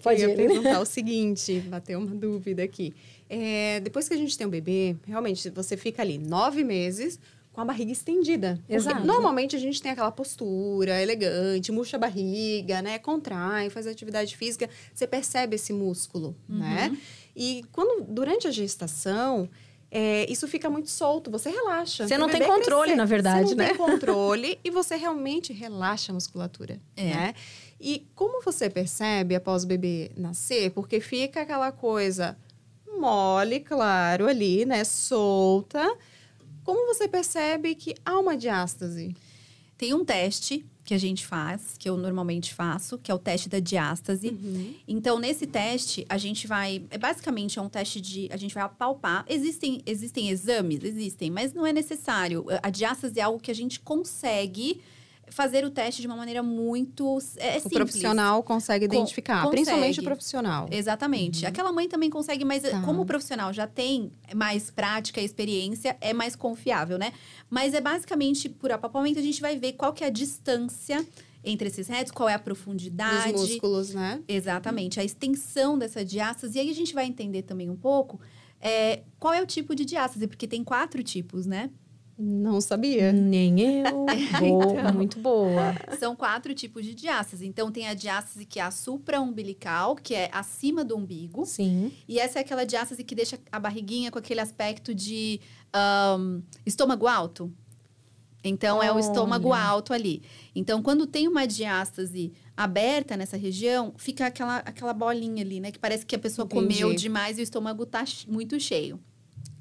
[0.04, 2.93] pode eu perguntar o seguinte, bateu uma dúvida aqui.
[3.30, 7.18] É, depois que a gente tem um bebê, realmente você fica ali nove meses
[7.54, 8.60] com a barriga estendida.
[8.68, 9.06] Exato.
[9.06, 12.97] Normalmente a gente tem aquela postura elegante, murcha a barriga, né?
[12.99, 16.60] Contrai, faz atividade física, você percebe esse músculo, uhum.
[16.60, 16.97] né?
[17.36, 19.49] E quando durante a gestação,
[19.92, 22.08] é, isso fica muito solto, você relaxa.
[22.08, 22.96] Você não tem controle, crescer.
[22.96, 23.68] na verdade, você não né?
[23.70, 27.04] tem controle e você realmente relaxa a musculatura, é.
[27.04, 27.34] né?
[27.80, 30.72] E como você percebe após o bebê nascer?
[30.72, 32.38] Porque fica aquela coisa
[32.98, 34.84] mole, claro, ali, né?
[34.84, 35.98] Solta
[36.64, 39.16] como você percebe que há uma diástase?
[39.82, 43.50] Tem um teste que a gente faz, que eu normalmente faço, que é o teste
[43.50, 44.30] da diástase.
[44.30, 44.76] Uhum.
[44.88, 46.86] Então, nesse teste, a gente vai.
[46.92, 48.30] É basicamente é um teste de.
[48.32, 49.26] A gente vai apalpar.
[49.28, 50.84] Existem, existem exames?
[50.84, 52.46] Existem, mas não é necessário.
[52.62, 54.80] A diástase é algo que a gente consegue
[55.32, 59.52] fazer o teste de uma maneira muito é, O profissional consegue identificar, consegue.
[59.56, 60.68] principalmente o profissional.
[60.70, 61.44] Exatamente.
[61.44, 61.50] Uhum.
[61.50, 62.82] Aquela mãe também consegue, mas tá.
[62.82, 67.14] como o profissional já tem mais prática e experiência, é mais confiável, né?
[67.50, 71.06] Mas é basicamente, por apalpamento, a gente vai ver qual que é a distância
[71.44, 73.34] entre esses retos, qual é a profundidade.
[73.34, 74.22] Os músculos, né?
[74.28, 75.00] Exatamente.
[75.00, 76.58] A extensão dessa diástase.
[76.58, 78.20] E aí a gente vai entender também um pouco
[78.60, 81.72] é, qual é o tipo de diástase, porque tem quatro tipos, né?
[82.18, 83.12] Não sabia.
[83.12, 84.05] Nem eu.
[84.39, 85.76] Boa, então, muito boa.
[85.97, 87.45] São quatro tipos de diástase.
[87.47, 91.45] Então, tem a diástase que é a supra-umbilical, que é acima do umbigo.
[91.45, 91.91] Sim.
[92.07, 95.39] E essa é aquela diástase que deixa a barriguinha com aquele aspecto de
[96.20, 97.51] um, estômago alto.
[98.43, 98.88] Então, Olha.
[98.88, 100.24] é o estômago alto ali.
[100.55, 105.72] Então, quando tem uma diástase aberta nessa região, fica aquela, aquela bolinha ali, né?
[105.72, 106.82] Que parece que a pessoa Entendi.
[106.82, 108.99] comeu demais e o estômago tá muito cheio.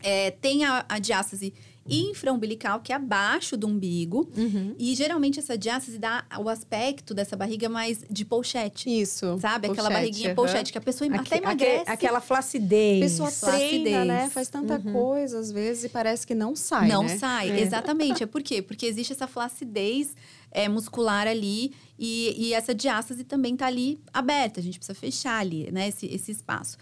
[0.02, 1.52] É, tem a, a diástase
[1.90, 4.30] infraumbilical, que é abaixo do umbigo.
[4.36, 4.74] Uhum.
[4.78, 8.88] E geralmente essa diástase dá o aspecto dessa barriga mais de polchete.
[8.88, 9.38] Isso.
[9.40, 9.68] Sabe?
[9.68, 10.34] Pochete, aquela barriguinha uhum.
[10.34, 11.90] polchete, que a pessoa Aque, até emagrece.
[11.90, 12.98] aquela flacidez.
[12.98, 13.82] A pessoa flacidez.
[13.82, 14.30] treina, né?
[14.30, 14.92] Faz tanta uhum.
[14.92, 17.18] coisa, às vezes, e parece que não sai, Não né?
[17.18, 17.60] sai, é.
[17.60, 18.20] exatamente.
[18.22, 18.60] É por quê?
[18.60, 20.14] Porque existe essa flacidez
[20.50, 24.60] é, muscular ali e, e essa diástase também tá ali aberta.
[24.60, 25.88] A gente precisa fechar ali, né?
[25.88, 26.76] Esse, esse espaço.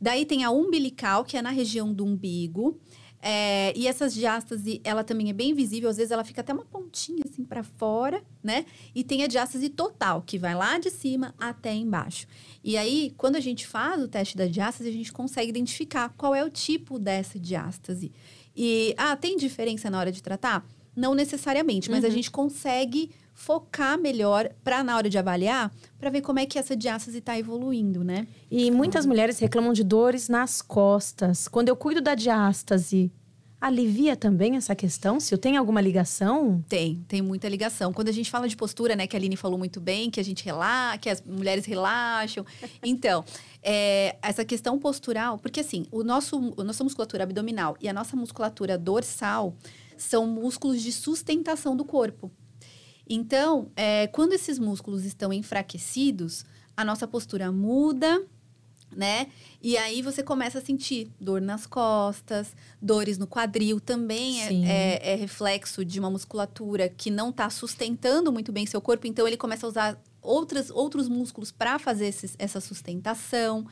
[0.00, 2.78] Daí tem a umbilical, que é na região do umbigo.
[3.26, 6.66] É, e essas diástase, ela também é bem visível, às vezes ela fica até uma
[6.66, 8.66] pontinha assim para fora, né?
[8.94, 12.26] E tem a diástase total, que vai lá de cima até embaixo.
[12.62, 16.34] E aí, quando a gente faz o teste da diástase, a gente consegue identificar qual
[16.34, 18.12] é o tipo dessa diástase.
[18.54, 20.62] E, ah, tem diferença na hora de tratar?
[20.94, 22.10] Não necessariamente, mas uhum.
[22.10, 26.58] a gente consegue focar melhor para na hora de avaliar, para ver como é que
[26.58, 28.26] essa diástase está evoluindo, né?
[28.50, 31.48] E muitas mulheres reclamam de dores nas costas.
[31.48, 33.10] Quando eu cuido da diástase,
[33.60, 35.18] alivia também essa questão?
[35.18, 36.62] Se eu tenho alguma ligação?
[36.68, 37.92] Tem, tem muita ligação.
[37.92, 40.24] Quando a gente fala de postura, né, que a Aline falou muito bem, que a
[40.24, 42.44] gente relaxa, que as mulheres relaxam.
[42.84, 43.24] Então,
[43.62, 48.14] é, essa questão postural, porque assim, o nosso, a nossa musculatura abdominal e a nossa
[48.14, 49.54] musculatura dorsal
[49.96, 52.30] são músculos de sustentação do corpo.
[53.08, 56.44] Então, é, quando esses músculos estão enfraquecidos,
[56.76, 58.24] a nossa postura muda,
[58.90, 59.28] né?
[59.60, 65.12] E aí você começa a sentir dor nas costas, dores no quadril, também é, é,
[65.12, 69.36] é, reflexo de uma musculatura que não está sustentando muito bem seu corpo, então ele
[69.36, 73.66] começa a usar outras, outros músculos para fazer esses, essa sustentação.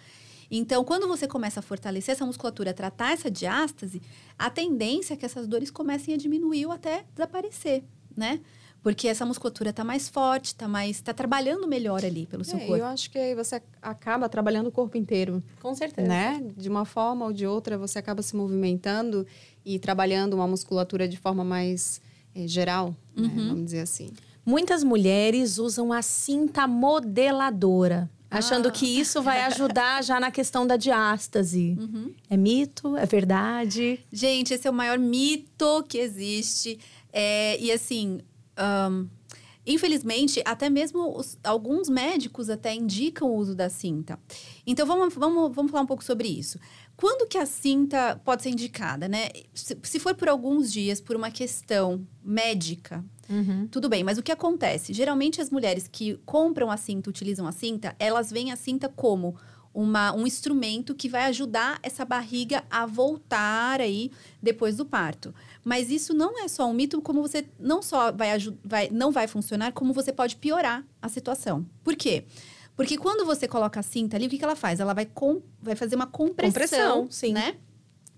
[0.55, 4.03] Então, quando você começa a fortalecer essa musculatura, tratar essa diástase,
[4.39, 7.83] a tendência é que essas dores comecem a diminuir ou até desaparecer,
[8.15, 8.39] né?
[8.83, 12.67] Porque essa musculatura está mais forte, está mais, tá trabalhando melhor ali pelo seu é,
[12.67, 12.77] corpo.
[12.77, 15.43] Eu acho que aí você acaba trabalhando o corpo inteiro.
[15.63, 16.07] Com certeza.
[16.07, 16.45] Né?
[16.55, 19.27] De uma forma ou de outra, você acaba se movimentando
[19.65, 21.99] e trabalhando uma musculatura de forma mais
[22.35, 23.29] é, geral, né?
[23.29, 23.29] uhum.
[23.29, 23.49] né?
[23.49, 24.11] vamos dizer assim.
[24.45, 28.71] Muitas mulheres usam a cinta modeladora achando ah.
[28.71, 31.77] que isso vai ajudar já na questão da diástase.
[31.79, 32.13] Uhum.
[32.31, 32.97] É mito?
[32.97, 34.01] É verdade?
[34.11, 36.79] Gente, esse é o maior mito que existe.
[37.13, 38.21] É, e assim,
[38.91, 39.07] um,
[39.67, 44.19] infelizmente, até mesmo os, alguns médicos até indicam o uso da cinta.
[44.67, 46.59] Então, vamos, vamos, vamos falar um pouco sobre isso.
[47.03, 49.29] Quando que a cinta pode ser indicada, né?
[49.53, 53.67] Se, se for por alguns dias, por uma questão médica, Uhum.
[53.69, 54.93] Tudo bem, mas o que acontece?
[54.93, 59.37] Geralmente as mulheres que compram a cinta, utilizam a cinta, elas veem a cinta como
[59.73, 64.11] uma, um instrumento que vai ajudar essa barriga a voltar aí
[64.43, 65.35] depois do parto.
[65.65, 68.29] Mas isso não é só um mito, como você não só vai,
[68.63, 71.65] vai não vai funcionar, como você pode piorar a situação.
[71.83, 72.25] Por quê?
[72.27, 72.52] Porque
[72.97, 74.81] quando você coloca a cinta ali, o que, que ela faz?
[74.81, 77.33] Ela vai, com, vai fazer uma compressão, compressão sim.
[77.33, 77.57] né?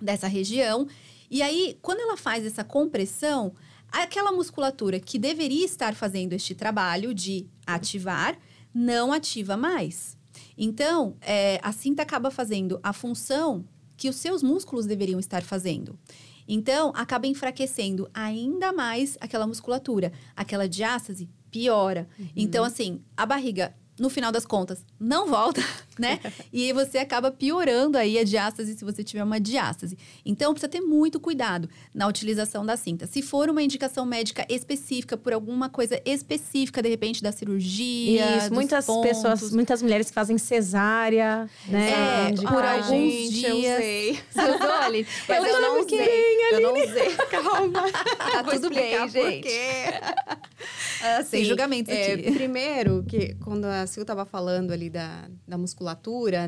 [0.00, 0.86] Dessa região.
[1.30, 3.52] E aí, quando ela faz essa compressão,
[3.90, 8.38] aquela musculatura que deveria estar fazendo este trabalho de ativar,
[8.72, 10.16] não ativa mais.
[10.56, 13.64] Então, é, a cinta acaba fazendo a função
[13.96, 15.98] que os seus músculos deveriam estar fazendo.
[16.46, 20.12] Então, acaba enfraquecendo ainda mais aquela musculatura.
[20.36, 22.08] Aquela diástase piora.
[22.18, 22.28] Uhum.
[22.36, 25.60] Então, assim, a barriga no final das contas, não volta,
[25.98, 26.20] né?
[26.52, 29.96] e você acaba piorando aí a diástase se você tiver uma diástase.
[30.24, 33.06] Então, precisa ter muito cuidado na utilização da cinta.
[33.06, 38.38] Se for uma indicação médica específica, por alguma coisa específica, de repente, da cirurgia.
[38.38, 39.08] Isso, muitas pontos.
[39.08, 42.30] pessoas, muitas mulheres que fazem cesárea, né?
[42.30, 43.54] É, por Ai, alguns gente, dias.
[43.54, 44.20] Eu usei.
[44.30, 45.06] Você usou, Aline?
[45.28, 46.00] Mas eu, eu não usei.
[46.00, 46.42] Aline.
[46.52, 47.14] Eu não usei.
[47.30, 47.82] Calma.
[48.32, 49.48] Tá tudo bem, gente.
[51.18, 52.16] Assim, Sem julgamentos é.
[52.16, 55.83] Primeiro, que quando a Sil estava falando ali da, da musculatura,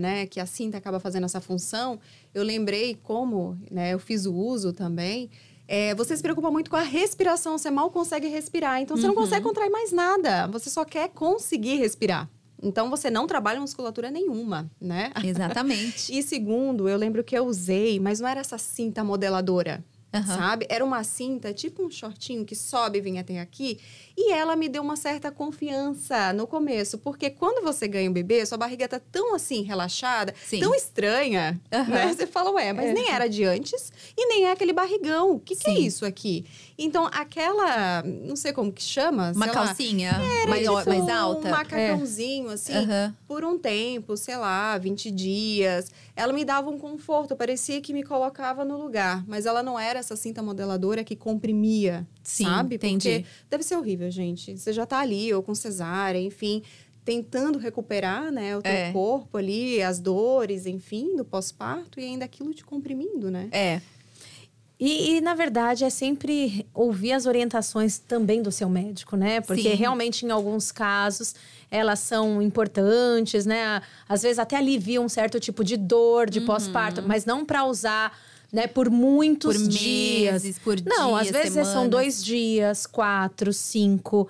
[0.00, 0.26] né?
[0.26, 1.98] Que a cinta acaba fazendo essa função.
[2.34, 3.92] Eu lembrei como, né?
[3.92, 5.30] Eu fiz o uso também.
[5.68, 8.80] É, você se preocupa muito com a respiração, você mal consegue respirar.
[8.80, 9.14] Então, você uhum.
[9.14, 10.46] não consegue contrair mais nada.
[10.48, 12.28] Você só quer conseguir respirar.
[12.62, 15.12] Então, você não trabalha musculatura nenhuma, né?
[15.22, 16.12] Exatamente.
[16.16, 19.84] e segundo, eu lembro que eu usei, mas não era essa cinta modeladora.
[20.14, 20.22] Uhum.
[20.22, 20.66] Sabe?
[20.70, 23.78] Era uma cinta, tipo um shortinho que sobe e vem até aqui.
[24.16, 28.46] E ela me deu uma certa confiança no começo, porque quando você ganha um bebê,
[28.46, 30.60] sua barriga tá tão assim, relaxada, Sim.
[30.60, 31.84] tão estranha, uhum.
[31.84, 32.14] né?
[32.14, 32.92] Você fala, ué, mas é.
[32.94, 35.32] nem era de antes e nem é aquele barrigão.
[35.32, 36.46] O que, que é isso aqui?
[36.78, 39.32] Então, aquela, não sei como que chama.
[39.34, 41.48] Uma calcinha lá, mais, tipo mais alta.
[41.48, 42.54] Um macacãozinho, é.
[42.54, 43.12] assim, uhum.
[43.28, 45.90] por um tempo, sei lá, 20 dias.
[46.14, 49.98] Ela me dava um conforto, parecia que me colocava no lugar, mas ela não era
[49.98, 52.76] essa cinta modeladora que comprimia, Sim, sabe?
[52.76, 53.20] Entendi.
[53.20, 54.56] Porque deve ser horrível, gente.
[54.56, 56.62] Você já tá ali, ou com cesárea, enfim,
[57.04, 58.92] tentando recuperar, né, o teu é.
[58.92, 63.48] corpo ali, as dores, enfim, do pós-parto, e ainda aquilo te comprimindo, né?
[63.52, 63.80] É.
[64.78, 69.40] E, e, na verdade, é sempre ouvir as orientações também do seu médico, né?
[69.40, 69.74] Porque Sim.
[69.74, 71.34] realmente, em alguns casos,
[71.70, 73.80] elas são importantes, né?
[74.06, 76.46] Às vezes até aliviam um certo tipo de dor de uhum.
[76.46, 78.18] pós-parto, mas não para usar
[78.52, 80.42] né, por muitos por dias.
[80.42, 81.72] Meses, por não, dias, às vezes semanas.
[81.72, 84.28] são dois dias, quatro, cinco.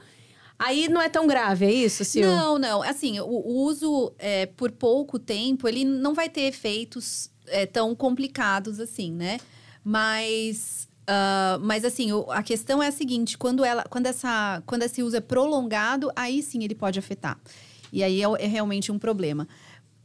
[0.59, 2.25] Aí não é tão grave, é isso, Sil?
[2.25, 2.83] Não, não.
[2.83, 7.95] Assim, o, o uso é, por pouco tempo, ele não vai ter efeitos é, tão
[7.95, 9.39] complicados assim, né?
[9.85, 14.83] Mas Uh, mas assim, o, a questão é a seguinte: quando, ela, quando, essa, quando
[14.83, 17.39] esse uso é prolongado, aí sim ele pode afetar.
[17.93, 19.47] E aí é, é realmente um problema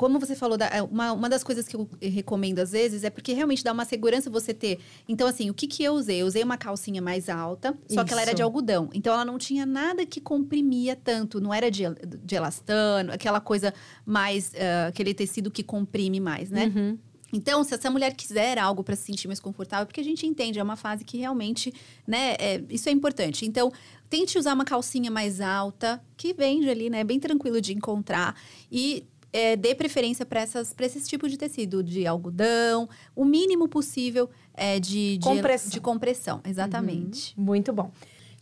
[0.01, 3.11] como você falou, da, é, uma, uma das coisas que eu recomendo às vezes é
[3.11, 4.79] porque realmente dá uma segurança você ter.
[5.07, 6.23] Então, assim, o que, que eu usei?
[6.23, 8.05] Eu usei uma calcinha mais alta, só Isso.
[8.05, 8.89] que ela era de algodão.
[8.95, 11.39] Então, ela não tinha nada que comprimia tanto.
[11.39, 11.83] Não era de,
[12.23, 14.53] de elastano, aquela coisa mais.
[14.53, 16.73] Uh, aquele tecido que comprime mais, né?
[16.75, 16.97] Uhum.
[17.31, 20.57] Então, se essa mulher quiser algo para se sentir mais confortável, porque a gente entende,
[20.57, 21.71] é uma fase que realmente,
[22.07, 23.45] né, é, isso é importante.
[23.45, 23.71] Então,
[24.09, 28.35] tente usar uma calcinha mais alta, que vende ali, né, bem tranquilo de encontrar.
[28.69, 30.43] E é, dê preferência para
[30.79, 35.69] esses tipos de tecido, de algodão, o mínimo possível é, de, de compressão.
[35.69, 37.33] De compressão, exatamente.
[37.37, 37.43] Uhum.
[37.45, 37.91] Muito bom.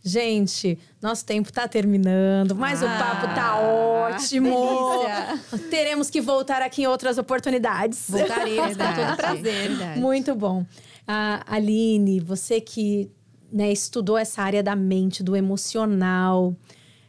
[0.02, 4.48] Gente, nosso tempo tá terminando, mas ah, o papo tá ótimo.
[4.50, 5.68] Delícia.
[5.68, 8.06] Teremos que voltar aqui em outras oportunidades.
[8.08, 9.68] Voltaremos, com todo prazer.
[9.68, 10.00] Verdade.
[10.00, 10.62] Muito bom.
[10.62, 13.10] Uh, Aline, você que
[13.52, 16.56] né, estudou essa área da mente, do emocional,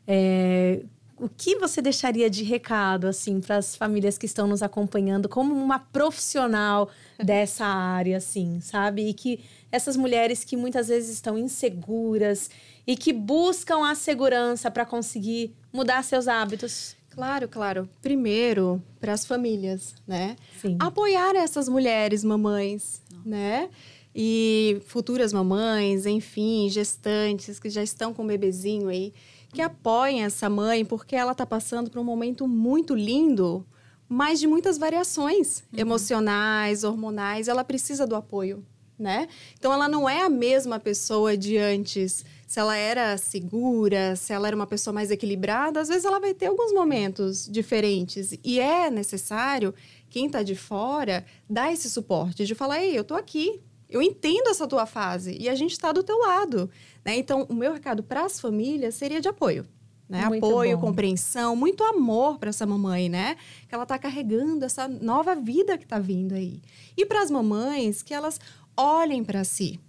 [0.06, 0.84] é,
[1.22, 5.54] o que você deixaria de recado assim para as famílias que estão nos acompanhando como
[5.54, 6.90] uma profissional
[7.24, 9.08] dessa área assim, sabe?
[9.08, 9.40] E que
[9.72, 12.50] essas mulheres que muitas vezes estão inseguras
[12.88, 16.96] e que buscam a segurança para conseguir mudar seus hábitos.
[17.12, 17.90] Claro, claro.
[18.02, 20.36] Primeiro, para as famílias, né?
[20.60, 20.78] Sim.
[20.80, 23.22] Apoiar essas mulheres, mamães, Não.
[23.32, 23.70] né?
[24.14, 29.14] E futuras mamães, enfim, gestantes que já estão com o bebezinho aí
[29.52, 33.66] que apoiem essa mãe, porque ela está passando por um momento muito lindo,
[34.08, 35.80] mas de muitas variações uhum.
[35.80, 38.66] emocionais, hormonais, ela precisa do apoio,
[38.98, 39.28] né?
[39.58, 42.26] Então ela não é a mesma pessoa de antes.
[42.48, 46.34] Se ela era segura, se ela era uma pessoa mais equilibrada, às vezes ela vai
[46.34, 49.74] ter alguns momentos diferentes e é necessário
[50.10, 53.62] quem está de fora dar esse suporte de falar, ei, eu tô aqui,
[53.92, 56.70] eu entendo essa tua fase e a gente está do teu lado.
[57.04, 57.18] Né?
[57.18, 59.68] Então, o meu recado para as famílias seria de apoio.
[60.12, 60.24] Né?
[60.24, 60.88] Apoio, bom.
[60.88, 63.38] compreensão, muito amor para essa mamãe, né?
[63.68, 66.62] Que ela está carregando essa nova vida que está vindo aí.
[66.98, 68.38] E para as mamães, que elas
[68.76, 69.80] olhem para si,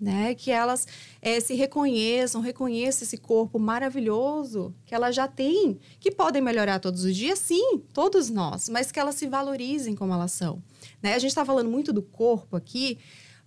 [0.00, 0.34] né?
[0.34, 0.86] Que elas
[1.20, 7.04] é, se reconheçam, reconheçam esse corpo maravilhoso que elas já têm, que podem melhorar todos
[7.04, 10.62] os dias, sim, todos nós, mas que elas se valorizem como elas são.
[11.02, 11.14] Né?
[11.14, 12.98] A gente está falando muito do corpo aqui,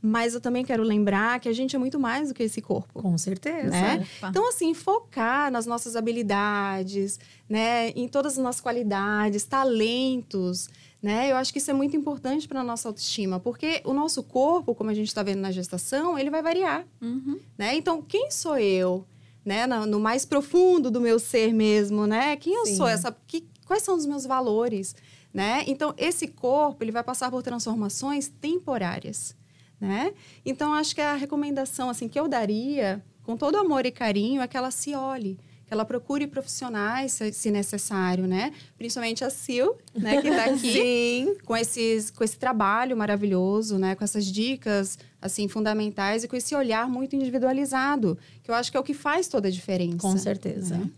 [0.06, 3.02] mas eu também quero lembrar que a gente é muito mais do que esse corpo.
[3.02, 3.72] Com certeza.
[3.72, 4.08] Né?
[4.30, 7.90] Então, assim, focar nas nossas habilidades, né?
[7.90, 10.70] Em todas as nossas qualidades, talentos,
[11.02, 11.32] né?
[11.32, 14.76] Eu acho que isso é muito importante para a nossa autoestima, porque o nosso corpo,
[14.76, 17.40] como a gente está vendo na gestação, ele vai variar, uhum.
[17.58, 17.76] né?
[17.76, 19.08] Então, quem sou eu,
[19.44, 19.66] né?
[19.66, 22.36] No, no, mais profundo do meu ser mesmo, né?
[22.36, 22.76] Quem eu Sim.
[22.76, 22.88] sou?
[22.88, 24.96] Essa, que, quais são os meus valores,
[25.34, 25.64] né?
[25.66, 29.36] Então, esse corpo, ele vai passar por transformações temporárias
[29.80, 30.14] né?
[30.46, 34.48] Então acho que a recomendação assim que eu daria, com todo amor e carinho, é
[34.48, 38.54] que ela se olhe, que ela procure profissionais se, necessário, né?
[38.78, 41.38] Principalmente a Sil, né, que está aqui Sim.
[41.44, 46.56] com esses com esse trabalho maravilhoso, né, com essas dicas assim fundamentais e com esse
[46.56, 49.98] olhar muito individualizado, que eu acho que é o que faz toda a diferença.
[49.98, 50.78] Com certeza.
[50.78, 50.90] Né?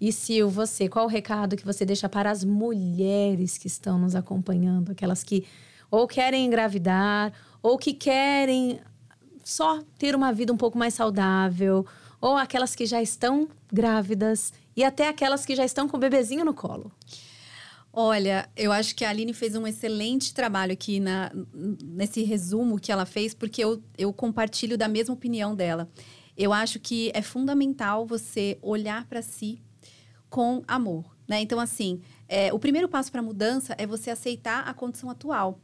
[0.00, 4.14] E Sil, você, qual o recado que você deixa para as mulheres que estão nos
[4.14, 5.44] acompanhando, aquelas que
[5.90, 7.32] ou querem engravidar
[7.62, 8.80] ou que querem
[9.44, 11.86] só ter uma vida um pouco mais saudável,
[12.20, 16.44] ou aquelas que já estão grávidas e até aquelas que já estão com o bebezinho
[16.44, 16.92] no colo.
[17.92, 21.32] Olha, eu acho que a Aline fez um excelente trabalho aqui na,
[21.82, 25.88] nesse resumo que ela fez, porque eu, eu compartilho da mesma opinião dela.
[26.36, 29.60] Eu acho que é fundamental você olhar para si
[30.28, 31.40] com amor, né?
[31.40, 35.58] Então, assim, é, o primeiro passo para a mudança é você aceitar a condição atual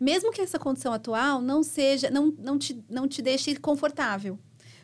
[0.00, 4.38] mesmo que essa condição atual não seja, não, não, te, não te deixe confortável.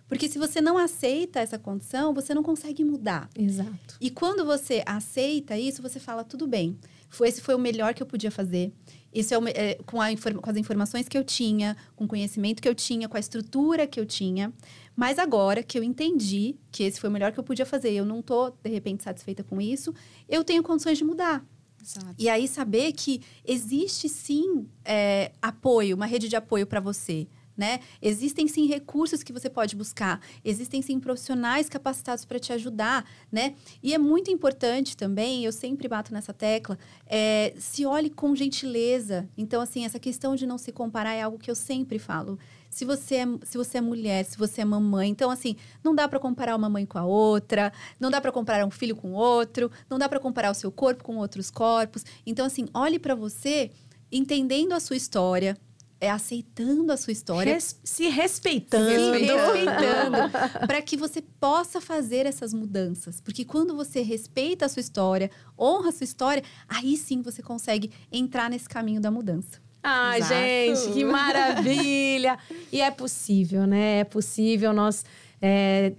[0.09, 3.29] Porque se você não aceita essa condição, você não consegue mudar.
[3.37, 3.97] Exato.
[4.01, 8.03] E quando você aceita isso, você fala, tudo bem, foi, esse foi o melhor que
[8.03, 8.73] eu podia fazer.
[9.13, 12.69] Isso é, é com, a, com as informações que eu tinha, com o conhecimento que
[12.69, 14.53] eu tinha, com a estrutura que eu tinha.
[14.95, 18.05] Mas agora que eu entendi que esse foi o melhor que eu podia fazer, eu
[18.05, 19.93] não estou, de repente, satisfeita com isso,
[20.29, 21.45] eu tenho condições de mudar.
[21.83, 22.15] Exato.
[22.19, 27.27] E aí saber que existe sim é, apoio, uma rede de apoio para você.
[27.57, 27.81] Né?
[28.03, 33.55] Existem sim recursos que você pode buscar, existem sim profissionais capacitados para te ajudar, né?
[33.83, 39.27] E é muito importante também, eu sempre bato nessa tecla, é, se olhe com gentileza.
[39.39, 42.39] Então, assim, essa questão de não se comparar é algo que eu sempre falo
[42.71, 45.09] se você é, se você é mulher, se você é mamãe.
[45.09, 48.65] Então, assim, não dá para comparar uma mãe com a outra, não dá para comparar
[48.67, 52.05] um filho com outro, não dá para comparar o seu corpo com outros corpos.
[52.27, 53.71] Então, assim, olhe para você
[54.11, 55.57] entendendo a sua história,
[56.01, 62.27] é aceitando a sua história, Res, se respeitando, se respeitando, para que você possa fazer
[62.27, 63.21] essas mudanças.
[63.21, 67.91] Porque quando você respeita a sua história, honra a sua história, aí sim você consegue
[68.13, 69.66] entrar nesse caminho da mudança.
[69.89, 70.35] Ai, Exato.
[70.35, 72.37] gente, que maravilha!
[72.73, 74.01] e é possível, né?
[74.01, 74.73] É possível.
[74.73, 75.05] Nós,
[75.41, 75.93] é,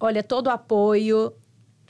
[0.00, 1.32] olha, todo o apoio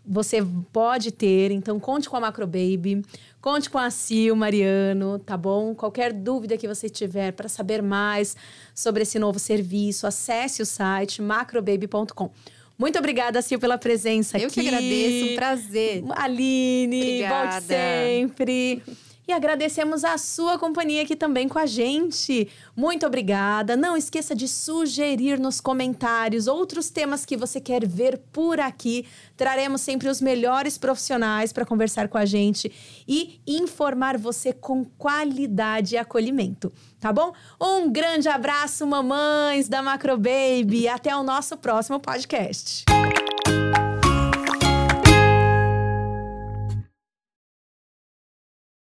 [0.05, 0.39] você
[0.73, 1.51] pode ter.
[1.51, 3.03] Então, conte com a Macro Baby,
[3.41, 5.75] conte com a Sil, Mariano, tá bom?
[5.75, 8.37] Qualquer dúvida que você tiver para saber mais
[8.75, 12.31] sobre esse novo serviço, acesse o site macrobaby.com.
[12.77, 14.61] Muito obrigada, Sil, pela presença Eu aqui.
[14.61, 16.05] Eu que agradeço, um prazer.
[16.17, 17.51] Aline, Obrigada.
[17.51, 18.83] volte sempre.
[19.27, 22.49] E agradecemos a sua companhia aqui também com a gente.
[22.75, 23.77] Muito obrigada.
[23.77, 29.07] Não esqueça de sugerir nos comentários outros temas que você quer ver por aqui.
[29.37, 32.73] Traremos sempre os melhores profissionais para conversar com a gente
[33.07, 37.33] e informar você com qualidade e acolhimento, tá bom?
[37.61, 40.89] Um grande abraço, mamães da Macro Baby.
[40.89, 42.85] Até o nosso próximo podcast.